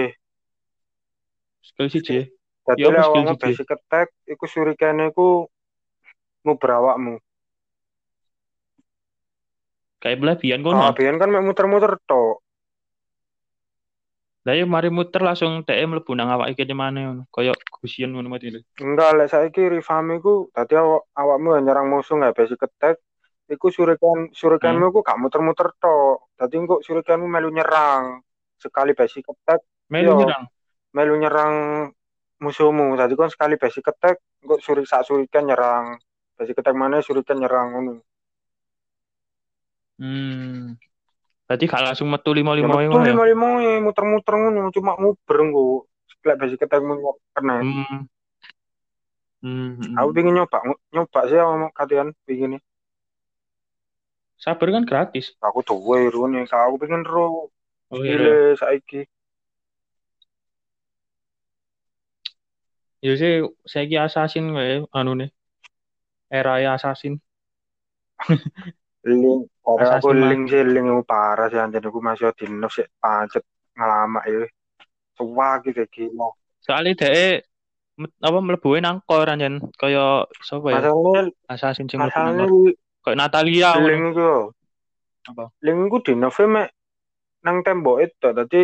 [1.66, 2.24] Skill.
[2.66, 3.42] Dadi Ya, apa lek skill awakmu siji?
[3.42, 5.46] basic attack iku shuriken iku
[6.46, 7.16] nguber awakmu.
[10.02, 10.78] Kayak belabian kono.
[10.86, 12.45] Ah, biyen kan mek muter-muter tok.
[14.46, 17.24] Lah ya mari muter langsung TM mlebu nang awake kene maneh ngono.
[17.34, 18.62] Kayak gusion ngono mati lho.
[18.78, 23.02] Enggak, lek saiki revamp iku dadi awak awakmu nyerang musuh nggak basic attack
[23.50, 26.30] iku shuriken shurikenmu iku gak muter-muter tok.
[26.38, 28.22] Dadi engko shurikenmu melu nyerang.
[28.62, 30.18] Sekali basic attack Melu Iya.
[30.22, 30.44] nyerang.
[30.96, 31.54] melu nyerang
[32.38, 32.94] musuhmu.
[33.02, 35.98] Dadi kon sekali basic attack engko suri sak shuriken nyerang.
[36.38, 37.94] Basic attack mana shuriken nyerang ngono.
[39.98, 40.76] Hmm.
[41.46, 43.14] Berarti gak langsung metu Ya 5-5 metu ngono ya.
[43.14, 43.48] lima-lima
[43.86, 45.86] muter-muter ngono cuma nguber engko.
[46.26, 46.94] Lek basic attackmu
[47.38, 47.62] kena.
[47.62, 48.02] Hmm.
[49.46, 49.78] Hmm.
[49.78, 49.94] hmm.
[50.02, 50.58] Aku pengen nyoba
[50.90, 52.58] nyoba sih sama kalian begini.
[54.42, 55.38] Sabar kan gratis.
[55.38, 57.54] Aku duwe rune, aku pengen ro
[57.94, 58.18] Oh iya.
[58.18, 58.58] iya.
[58.58, 59.06] saiki.
[63.06, 65.30] Ya sih saiki assassin wae anu nih.
[66.34, 67.22] Era assassin.
[69.06, 72.88] Link, karena aku link sih link aku parah sih anjir aku masih di nerf sih
[72.98, 73.46] pancet
[73.78, 74.50] ngelama ya.
[75.14, 76.34] Suwah gitu gila.
[76.66, 77.46] Soalnya
[77.96, 80.82] met- apa mlebu nang core anjen kaya sapa ya?
[80.82, 82.50] Masalahnya Assassin sing core.
[83.06, 84.34] Kayak Natalia link itu.
[85.30, 85.44] Apa?
[85.62, 86.14] Link itu di
[86.50, 86.68] mek
[87.46, 88.62] nang tembok itu tadi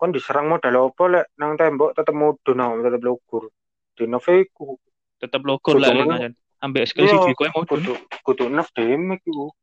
[0.00, 3.52] kon diserang modal apa lek nang tembok tetep mudun tetep lugur.
[3.92, 4.80] Di nerf iku
[5.20, 6.32] Tetep logor lah link anjen.
[6.58, 7.94] Ambek skill Iya, siji kowe mau kudu
[8.26, 9.54] kudu nerf damage iku.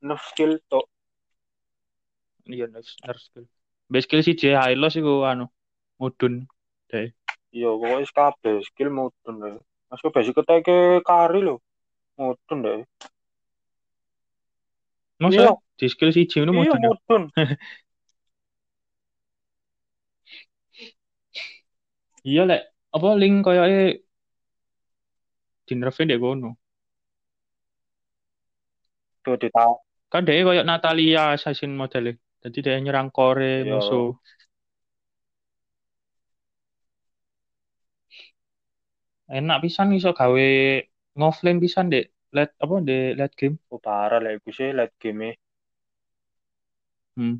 [0.00, 0.88] Nerf skill tok.
[2.48, 3.44] Iya nerf nerf skill.
[3.92, 5.52] Ambek skill siji high loss iku anu
[6.00, 6.48] mudun.
[7.52, 9.56] Iya, pokoknya kabeh skill mudun deh.
[9.92, 10.64] Masuk basic attack
[11.04, 11.60] kari lho.
[12.16, 12.80] Mudun deh.
[15.20, 15.52] Masa Iya.
[15.76, 16.80] di skill siji ngono Iya, mudun.
[16.80, 16.88] ya?
[16.88, 17.22] mudun.
[22.20, 24.04] Iya lek apa link koyoke
[25.78, 26.50] nerfin dek kono.
[29.24, 29.74] Tuh ditahu.
[30.10, 32.18] Kan dia koyo Natalia assassin modelnya.
[32.42, 33.68] Jadi dia nyerang core Iya.
[33.78, 34.16] musuh.
[39.30, 40.48] Enak pisan iso gawe
[41.18, 42.04] ngoflame pisan dek
[42.36, 43.56] late apa dek late game.
[43.70, 45.30] Oh, parah lah iku sih late game e.
[47.16, 47.36] Hmm.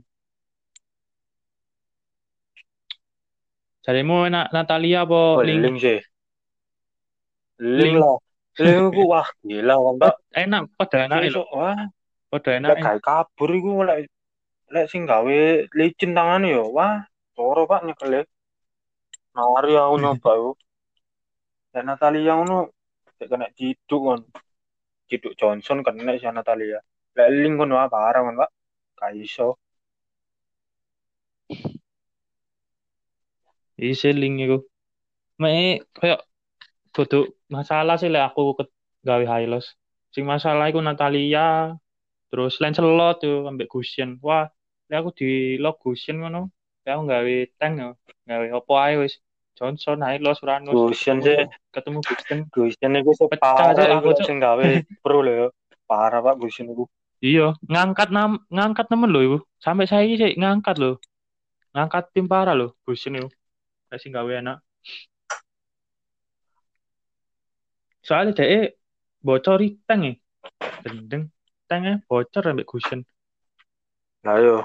[3.85, 5.61] Jarimu enak Natalia apa Oh, link?
[5.65, 5.99] link sih.
[7.59, 7.97] Link.
[7.97, 10.15] Link Link iku wah gila wong Mbak.
[10.35, 11.79] Enak pada enak Iso wah
[12.27, 12.69] pada enak.
[12.75, 14.11] lek gawe kabur iku lek
[14.75, 15.39] lek sing gawe
[15.71, 17.07] licin tangan yo wah
[17.39, 18.27] loro Pak nyekele.
[19.31, 20.51] Mari aku nyoba yo.
[21.73, 22.75] Lek Natalia ngono
[23.23, 24.21] kena ciduk kon.
[25.07, 26.83] Ciduk Johnson kena si Natalia.
[27.15, 28.51] Lek link kon wah parah kon Pak.
[28.99, 29.57] Gak iso.
[33.81, 34.59] Isi link iku.
[35.41, 36.21] Mek kayak
[36.91, 38.65] duduk masalah sih lek aku ke
[39.07, 39.75] gawe high loss.
[40.11, 41.75] Sing masalah iku Natalia
[42.31, 44.19] terus Lancelot tuh ambek Gusion.
[44.23, 44.51] Wah,
[44.91, 46.51] lek aku di lock Gusion ngono.
[46.83, 47.91] Lek aku gawe tank yo.
[48.27, 49.19] Gawe opo ae wis.
[49.61, 50.73] Johnson, high loss, Uranus.
[50.73, 51.37] Gusion sih.
[51.69, 52.39] Ketemu Gusion.
[52.49, 54.25] Gusion iku Pecah separah aja, iku Cuk.
[54.25, 54.65] sing gawe
[55.05, 55.47] pro lho yo.
[55.85, 56.89] Parah Pak Gusion iku.
[57.21, 59.39] Iya, ngangkat nam ngangkat nemen lho iku.
[59.61, 60.97] Sampai saya sih ngangkat lho.
[61.77, 63.29] Ngangkat tim parah lho, Busin itu.
[63.93, 64.65] Kasih gawe enak.
[68.01, 68.73] Soalnya dia
[69.21, 70.13] bocor tank ya.
[70.85, 71.29] Gendeng.
[71.69, 73.01] Tanknya bocor sampai Gusin.
[74.25, 74.57] Lah yo.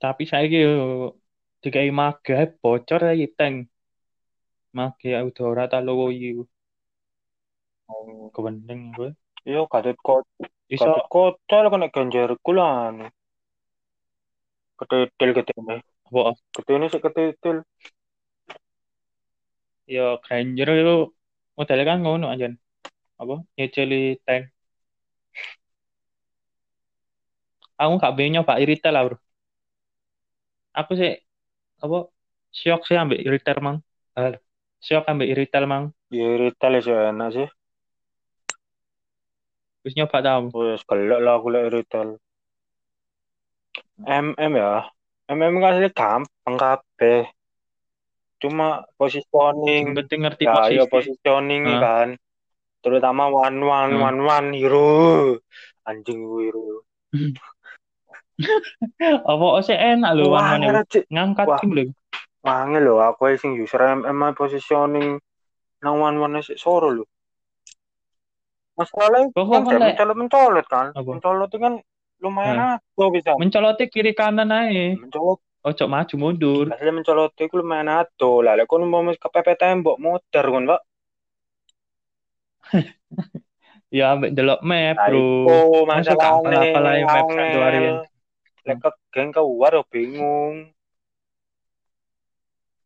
[0.00, 1.12] Tapi saya gitu
[1.60, 3.68] dikai maga bocor lagi tank.
[4.72, 6.48] Maga Audora talo iku.
[7.90, 8.32] Oh.
[8.32, 9.12] Kebendeng gue.
[9.44, 10.24] Iya katut kot
[10.70, 13.10] Iso kocel kena ganjar kulan.
[14.80, 15.76] Ketetel ketene.
[16.08, 16.32] apa?
[16.56, 17.56] Ketene sih ketetel.
[19.94, 20.94] Ya Granger itu
[21.56, 22.46] modelnya kan ngono aja.
[23.20, 23.34] Apa?
[23.56, 24.44] Nyeceli tank.
[27.80, 29.16] Aku gak pengen nyoba iritel lah bro.
[30.78, 31.12] Aku sih
[31.84, 31.98] apa?
[32.58, 33.78] Syok sih ambil iritel mang.
[34.18, 34.36] Ah,
[34.86, 35.84] Syok ambil iritel mang.
[36.10, 37.48] Ya retail sih enak sih.
[39.80, 40.42] Terus nyoba tau.
[40.56, 42.08] Wes gelek lah aku lek retail.
[44.02, 44.88] MM ya.
[45.30, 47.28] MM kan sih gampang kabeh.
[48.40, 50.90] Cuma Yang positioning penting ngerti ya ya posisi.
[50.90, 51.80] positioning Hah?
[51.80, 52.08] kan.
[52.80, 54.04] Terutama one one Hmm.
[54.08, 55.36] one one hero.
[55.84, 56.80] Anjing hero.
[59.30, 61.04] Apa sih enak lho Wah, ngene, Cik.
[61.12, 61.84] Ngangkat tim lho.
[62.40, 65.20] Wangi lho aku sing user MM positioning
[65.84, 67.04] nang one one sik soro lho.
[68.80, 70.86] Masalahnya kan lek mencolot-mencolot kan.
[70.96, 71.84] Mencolot itu kan
[72.20, 73.34] lumayan adoh bisa.
[73.40, 74.96] Mencolotnya kiri kanan aja.
[74.96, 76.66] Mencolot Ojo maju mundur.
[76.72, 78.40] Asli mencolot itu lumayan adoh.
[78.40, 80.80] Lah lek kon mau kepepet tembok modar kon, Pak.
[83.90, 85.18] Ya ambek delok map, Bro.
[85.18, 87.94] itu Masa gak masalahnya hafal-hafal aja map keluarin.
[88.62, 90.70] Lek ke geng keluar bingung.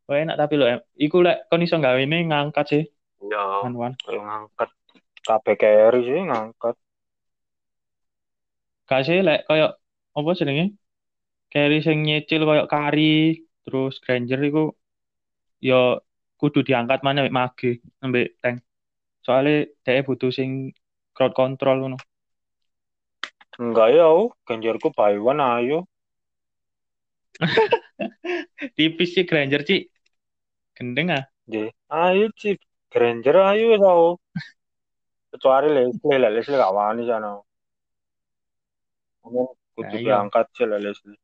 [0.09, 0.65] Wah enak tapi lo,
[0.97, 2.85] iku lek kon iso gawe ini ngangkat sih,
[3.25, 4.69] Ya, kalau ngangkat
[5.25, 6.77] kabeh carry sih ngangkat.
[8.89, 9.67] Gak sih lek koyo
[10.19, 10.77] apa jenenge?
[11.53, 14.65] Carry sing nyicil koyo Kari, terus Granger iku
[15.65, 16.05] yo
[16.37, 17.71] kudu diangkat mana ambek mage,
[18.05, 18.61] ambek tank.
[19.25, 20.77] Soalnya dia butuh sing
[21.17, 21.99] crowd control ngono.
[23.57, 24.35] Enggak ya, oh.
[24.45, 25.79] ganjarku by one ayo.
[28.77, 29.87] Tipis sih Granger sih.
[30.75, 31.25] Gendeng ah.
[31.89, 32.59] Ayo sih,
[32.91, 34.07] Granger ayo tau.
[35.31, 37.39] Kecuali Leslie lah, Leslie gak wani sana.
[39.25, 40.07] Mungkin kudu Nah, iya.
[40.07, 41.19] diangkat sih lah Leslie.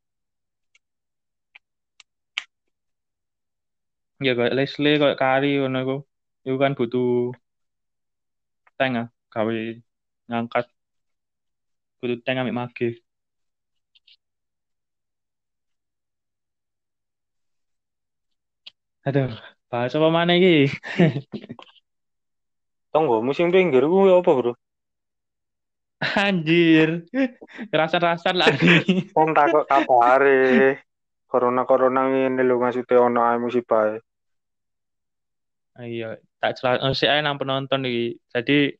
[4.26, 5.96] Ya kayak Leslie, kayak Kari ngono iku.
[6.46, 7.06] Iku kan butuh
[8.78, 9.54] tank ah, gawe
[10.28, 10.64] ngangkat
[12.00, 12.88] butuh tank ambek mage.
[19.06, 19.32] Aduh,
[19.70, 20.68] bahas apa mana iki?
[22.92, 24.52] Tunggu musim pinggir gue apa bro?
[26.00, 27.04] Anjir.
[27.68, 28.48] Rasa-rasa lah.
[29.16, 30.80] Kan takut kabare.
[31.28, 33.94] Corona-corona ini lho maksudnya ono ae musibah.
[35.80, 38.18] Iya, tak celak si nang penonton iki.
[38.32, 38.74] Jadi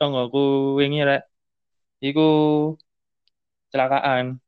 [0.00, 0.44] tunggu aku
[0.80, 1.28] wingi rek.
[2.00, 2.30] Iku
[3.68, 4.40] kecelakaan.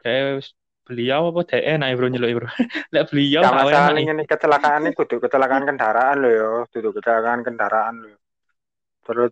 [0.00, 0.50] Kayak
[0.90, 2.50] beliau apa dhek enak bro nyeluk bro.
[2.92, 8.18] Lek beliau Ya masalah kecelakaan ini kudu kecelakaan kendaraan lho ya, kudu kecelakaan kendaraan lho.
[9.06, 9.30] Terus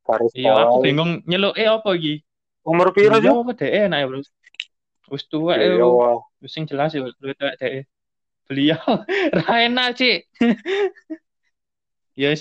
[0.00, 2.24] di garis Iya, aku bingung nyeluk eh apa iki?
[2.64, 3.28] Umur piro sih?
[3.28, 4.20] Beliau apa dhek enak bro.
[5.10, 5.84] Wis tuwek Ya ya.
[5.86, 6.18] wah.
[6.40, 7.86] Wis sing jelas ya luwih tuwek dhek.
[8.48, 8.82] Beliau
[9.36, 10.18] ra enak, Cik.
[12.18, 12.36] Ya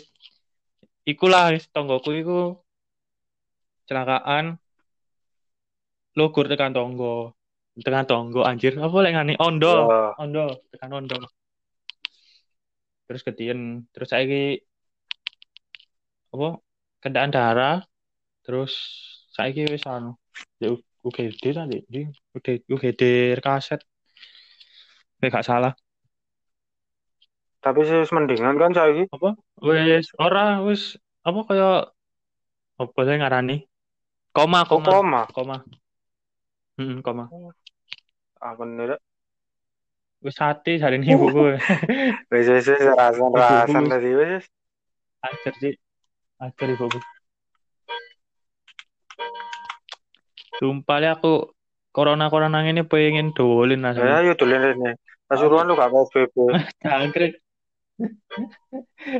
[1.07, 2.39] ikulah wis tonggoku iku
[3.86, 4.60] kecelakaan
[6.20, 7.32] logur tekan tonggo.
[7.80, 8.76] Tekan tonggo anjir.
[8.76, 9.88] Apa lek ngani ondo.
[9.88, 10.20] Ya.
[10.20, 11.16] Ondo, tekan ondo.
[13.07, 14.60] Terus ketien, terus saiki
[16.36, 16.60] apa?
[16.99, 17.83] Kendaan darah.
[18.43, 18.73] Terus
[19.35, 20.15] saiki wis anu.
[20.59, 22.01] Ya UGD tadi, di
[22.35, 23.01] UGD, UGD
[23.39, 23.79] kaset.
[25.19, 25.73] Kayak gak salah.
[27.59, 29.07] Tapi sih mendingan kan saiki.
[29.11, 29.35] Apa?
[29.59, 30.95] Wis ora wis
[31.27, 31.69] apa kaya
[32.79, 33.67] apa saya ngarani?
[34.31, 35.27] Koma, Oh, koma, koma.
[35.35, 35.57] koma.
[36.79, 37.27] Hmm, koma.
[38.63, 38.85] Nih?
[38.95, 38.99] Rek?
[40.23, 41.59] Wis hati hari ini ibuku.
[42.31, 44.43] Wis wis wis rasan-rasan tadi wis.
[45.23, 45.75] Ajar sih.
[46.39, 46.99] Ajar ibuku.
[50.59, 51.51] Sumpah ya aku
[51.91, 54.15] corona-corona ini pengen dolin Ya rasanya.
[54.23, 54.91] ayo dolen rene.
[55.27, 56.35] Pasuruan lu gak PSBB.
[56.95, 57.33] Angkrik.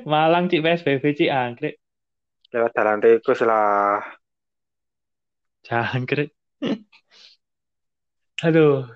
[0.08, 1.76] Malang cik PSBB cik angkrik.
[2.56, 4.00] Lewat jalan tikus lah.
[5.68, 6.32] Jangkrik.
[8.48, 8.88] Aduh.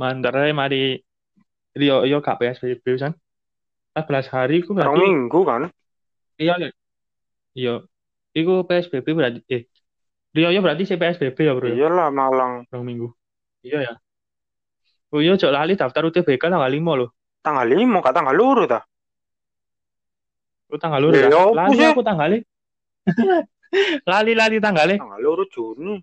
[0.00, 0.98] Aja mari
[1.78, 3.14] Rio Rio gak PSBB kan.
[3.94, 5.62] 14 hari ku Rong berarti minggu kan?
[6.40, 6.70] iya ya.
[7.54, 7.82] Iya.
[8.30, 9.62] Iku PSBB berarti eh
[10.30, 11.66] Rio ya berarti si PSBB ya, Bro.
[11.66, 11.74] ya?
[11.74, 13.08] Iyalah Malang Rong minggu.
[13.66, 13.94] Iya ya.
[15.10, 17.10] Oh iya, cok lali daftar UTBK tanggal 5 loh.
[17.42, 18.84] tanggal lima kak tanggal luru ta.
[20.70, 21.50] Lu tanggal luru Ya, ya?
[21.50, 21.88] Lali sih?
[21.88, 22.38] aku tanggalnya.
[24.12, 25.02] lali lali tanggalnya.
[25.02, 25.98] Tanggal luru Juni.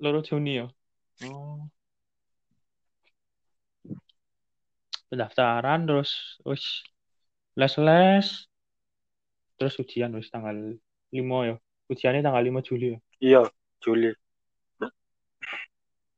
[0.00, 0.66] Loro Juni ya.
[1.28, 1.66] Oh.
[5.12, 6.80] Pendaftaran terus wis
[7.52, 8.48] les-les
[9.62, 10.74] terus ujian wis tanggal
[11.14, 11.54] 5 ya.
[11.86, 12.98] Ujiannya tanggal 5 Juli ya.
[13.22, 13.40] Iya,
[13.78, 14.10] Juli.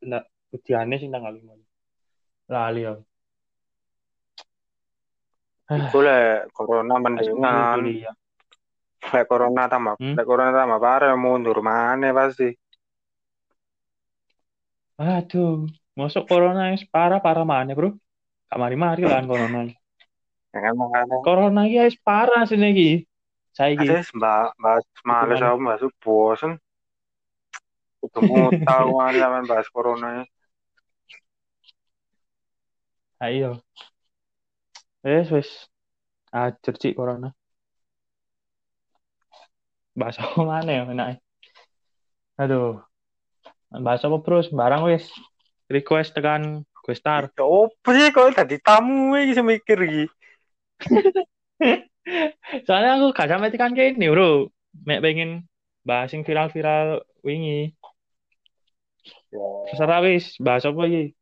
[0.00, 0.24] Enggak,
[0.56, 1.52] ujiannya sih tanggal 5.
[2.48, 2.96] Lali ya.
[5.64, 7.76] Iku lek corona mendingan.
[7.76, 8.16] kuliah.
[9.12, 10.16] Lek corona tambah, Hmm?
[10.16, 12.48] lek corona tambah parah mundur mana pasti.
[14.96, 18.00] Aduh, masuk corona yang parah-parah mana, Bro?
[18.48, 19.68] Gak mari-mari lah corona.
[23.54, 23.86] Ya kan wis.
[23.86, 23.86] Saiki.
[23.86, 26.52] Ada mbak, bahas males aku bahas bosen.
[28.02, 30.26] Udah mau tahu aja bahas corona.
[33.22, 33.62] Ayo.
[35.06, 35.50] Wes wes.
[36.34, 37.30] Ajar cik corona.
[39.94, 41.22] Bahasa mana ya enaknya?
[42.34, 42.82] Aduh.
[43.70, 44.42] Bahasa apa bro?
[44.42, 45.06] Sembarang wes.
[45.70, 47.32] Request tekan Questar.
[47.32, 50.04] Ya apa sih kok tadi tamu iki sing mikir iki.
[52.68, 54.52] Soalnya aku gak sampai tekan kene bro.
[54.84, 55.48] Mek pengen
[55.84, 57.72] bahas yang viral-viral wingi.
[59.32, 60.36] Ya, Terserah wis.
[60.40, 61.16] Bahas apa iki?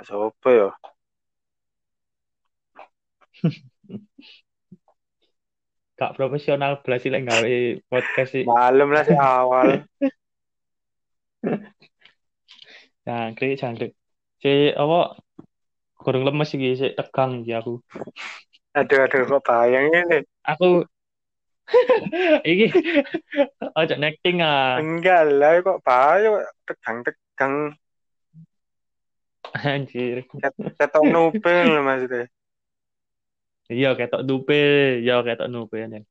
[0.00, 0.68] mas apa ya?
[6.00, 7.56] Gak profesional belas sih lek gawe
[7.92, 8.44] podcast sih.
[8.48, 9.84] Malam lah si awal.
[13.04, 13.92] Jangkrik, jangkrik.
[14.40, 15.20] Si apa?
[16.00, 17.84] Kurang lemes iki, si tegang iki aku.
[18.70, 20.18] Aduh aduh kok bayang ini.
[20.46, 20.86] Aku
[22.50, 22.66] iki
[23.78, 24.78] ojo necting ah.
[24.78, 27.54] Enggak lah kok bayang tegang-tegang
[29.50, 30.26] Anjir.
[30.78, 32.30] ketok nupil maksudnya.
[33.70, 35.50] Iya ketok dupe, iya ketok
[35.90, 36.02] nen.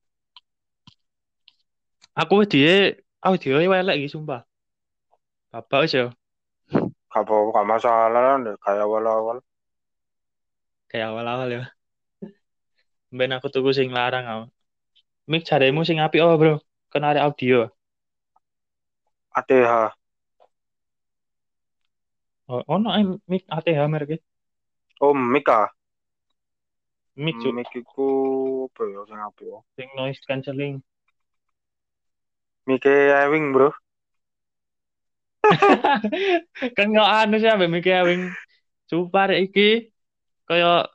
[2.16, 4.44] Aku dia audio elek iki sumpah.
[5.52, 6.08] Bapak wis yo
[7.10, 9.42] Gak apa gak masalah lah kayak awal-awal.
[10.90, 11.64] kayak awal-awal ya.
[13.10, 14.46] Ben aku tuku sing larang aku.
[15.30, 16.54] Mik jaremu sing apik oh, Bro.
[16.92, 17.70] Kan ada audio.
[19.34, 19.94] ATH.
[22.50, 24.22] Oh, ono oh, mic ATH merek
[25.02, 25.70] Oh, Mika.
[27.14, 28.08] Mic cuk, Mik iku
[28.72, 29.60] apa ya sing apik ya?
[29.76, 30.76] sing noise cancelling.
[32.70, 33.74] Mike Ewing, Bro.
[36.78, 38.30] kan nggak anu sih ambek Mickey Ewing
[38.90, 39.90] super iki
[40.46, 40.86] kaya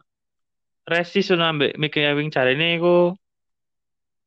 [0.84, 3.16] resis ngono ambek Mickey Ewing jarene iku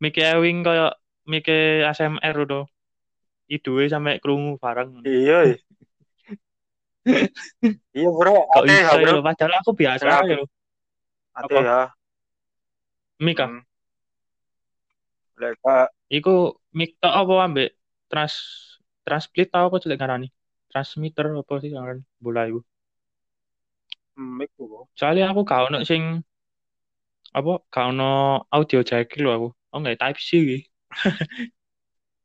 [0.02, 0.94] Mickey Ewing kaya
[1.26, 2.66] Mickey ASMR udah
[3.48, 5.54] iduwe sampe krungu bareng Iya.
[5.54, 5.58] iya.
[7.96, 8.52] Iya, Bro.
[8.52, 9.14] kok ATH, iso ya Bro.
[9.16, 10.46] lho padahal aku biasa aja lho
[11.38, 11.72] ATH.
[13.18, 13.62] Mika Hmm.
[15.38, 16.58] Lek Kak, iku
[16.98, 17.70] tok apa ambek
[18.10, 18.34] trans
[19.06, 20.28] transplit tau apa jelek ngarani
[20.68, 22.60] transmitter apa sih ngarani bola iku
[24.18, 24.90] Mik Bro.
[24.98, 26.26] soalnya aku gak ono sing
[27.38, 30.60] apa gak ono audio jack lho aku oh nggak type C iki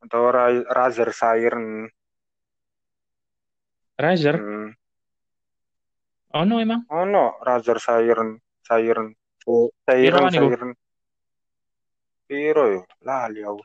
[0.02, 1.86] Atau Ra- Razer Siren.
[3.94, 4.74] Razer Hmm.
[6.34, 8.40] ono emang Oh no, Razer Siren.
[8.66, 9.14] Siren.
[9.46, 10.26] Oh, Siren?
[10.34, 10.70] Siren.
[12.26, 12.80] Piro yo?
[13.06, 13.62] Lali aku.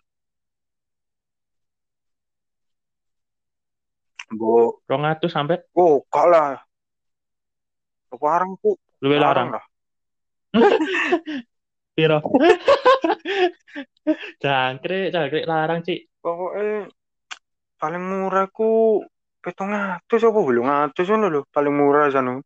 [4.38, 6.60] Bo, 200 sampai oh, kok lah.
[8.12, 9.64] Sekarang tuh luwih larang lah.
[11.96, 12.20] Piro
[14.44, 16.92] jangkrik jangkrik larang cik Pokoknya
[17.80, 19.00] paling murah ku
[19.40, 22.42] petong atus apa belum atus ngono lho paling murah sana.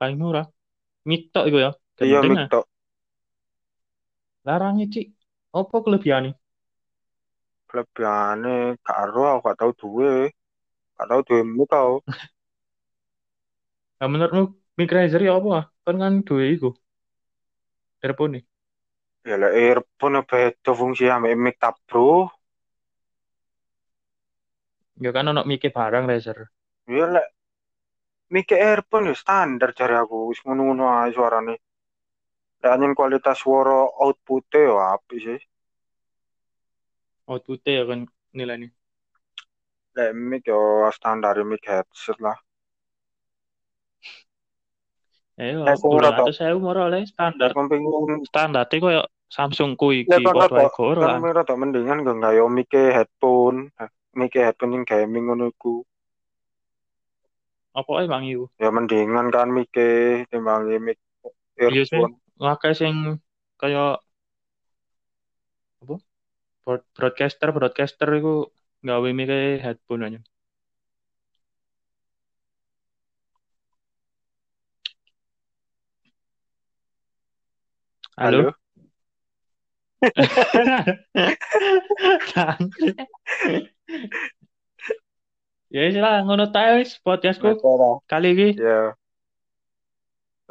[0.00, 0.48] paling murah
[1.06, 1.70] mic tok iku ya
[2.00, 2.48] Iya Gendeng, mik ah.
[2.50, 2.64] tok.
[4.48, 5.06] larangnya cik
[5.52, 6.34] apa kelebihannya
[7.70, 10.34] Kelebihane karo aku gak tau duwe.
[10.98, 12.02] Gak tau duwe mik tau.
[14.02, 16.70] nah menurutmu mic Razer ya apa kan kan duwe iku
[18.04, 18.44] earphone nih
[19.28, 22.10] Ya lek earphone beda fungsi ambek mik tab bro.
[25.04, 26.38] ya kan ono mic barang Razer
[26.96, 27.26] Ya lek
[28.32, 31.54] mik earphone ya standar jare aku wis ngono-ngono ae suarane.
[32.62, 35.40] Lek anjen kualitas suara outputnya ya apik sih.
[37.32, 38.00] outputnya ya kan
[38.36, 38.68] nilainya
[39.96, 40.58] Lek mic ya
[40.96, 42.38] standar mic headset lah.
[45.40, 47.56] Ya kurang rada- atus sewu moro oleh standar.
[47.56, 51.16] Kepengin Standar koyo Samsung ku iki Ya, padha goro lah.
[51.22, 53.70] rada mendingan gak gawe mike headphone,
[54.12, 55.80] mike headphone yang gaming ngono iku.
[57.72, 58.50] Apa ae Bang iku?
[58.58, 60.98] Ya mendingan kan mike timbang mic
[61.56, 61.96] Iya sih.
[61.96, 62.18] earphone.
[62.36, 63.22] Wakai sing
[63.56, 63.96] kaya
[65.80, 65.96] apa?
[66.66, 68.50] Broad- Broadcaster, broadcaster iku
[68.84, 70.20] gawe mike headphone aja.
[78.20, 78.52] Halo.
[85.72, 87.56] ya wis lah ngono tae wis podcastku
[88.04, 88.60] kali iki.
[88.60, 88.92] Ya.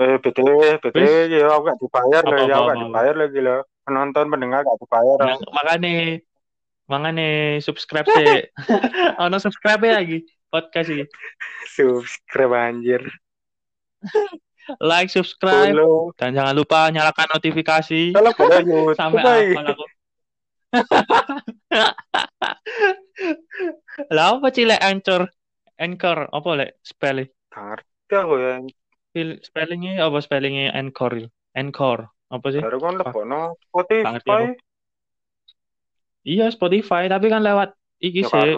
[0.02, 3.62] Eh, BTW, BTW ya aku gak dibayar loh, ya aku gak dibayar lagi loh.
[3.86, 5.22] Penonton pendengar gak dibayar.
[5.22, 6.26] Nah, makane
[6.90, 8.50] makane subscribe sih.
[9.30, 11.06] ono subscribe lagi podcast iki.
[11.70, 13.06] Subscribe anjir.
[14.78, 16.14] Like, subscribe Follow.
[16.14, 18.30] dan jangan lupa nyalakan notifikasi Kalau
[19.00, 19.86] sampai apa aku.
[24.14, 25.26] Lah apa sih lek anchor?
[25.80, 27.26] Anchor apa lek spelling?
[27.50, 28.62] Ngerti aku ya.
[29.10, 31.26] Spell- Spellingnya apa spellingnya anchor?
[31.58, 32.62] Anchor apa sih?
[32.62, 33.18] Baru kan ngerti
[33.66, 34.54] Spotify.
[36.30, 38.54] Iya Spotify tapi kan lewat iki Ya sih.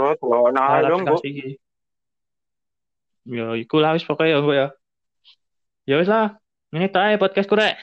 [0.52, 1.50] nah lewat aplikasi iki.
[3.32, 4.76] Ya iku lah wis pokoknya ya
[5.92, 6.00] ya.
[6.00, 6.40] Wis lah.
[6.72, 7.76] Ini tae podcastku rek.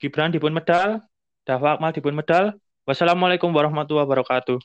[0.00, 1.04] Gibran dipun medal,
[1.44, 2.56] Dafa Akmal dipun medal.
[2.88, 4.58] Wassalamualaikum warahmatullahi wabarakatuh.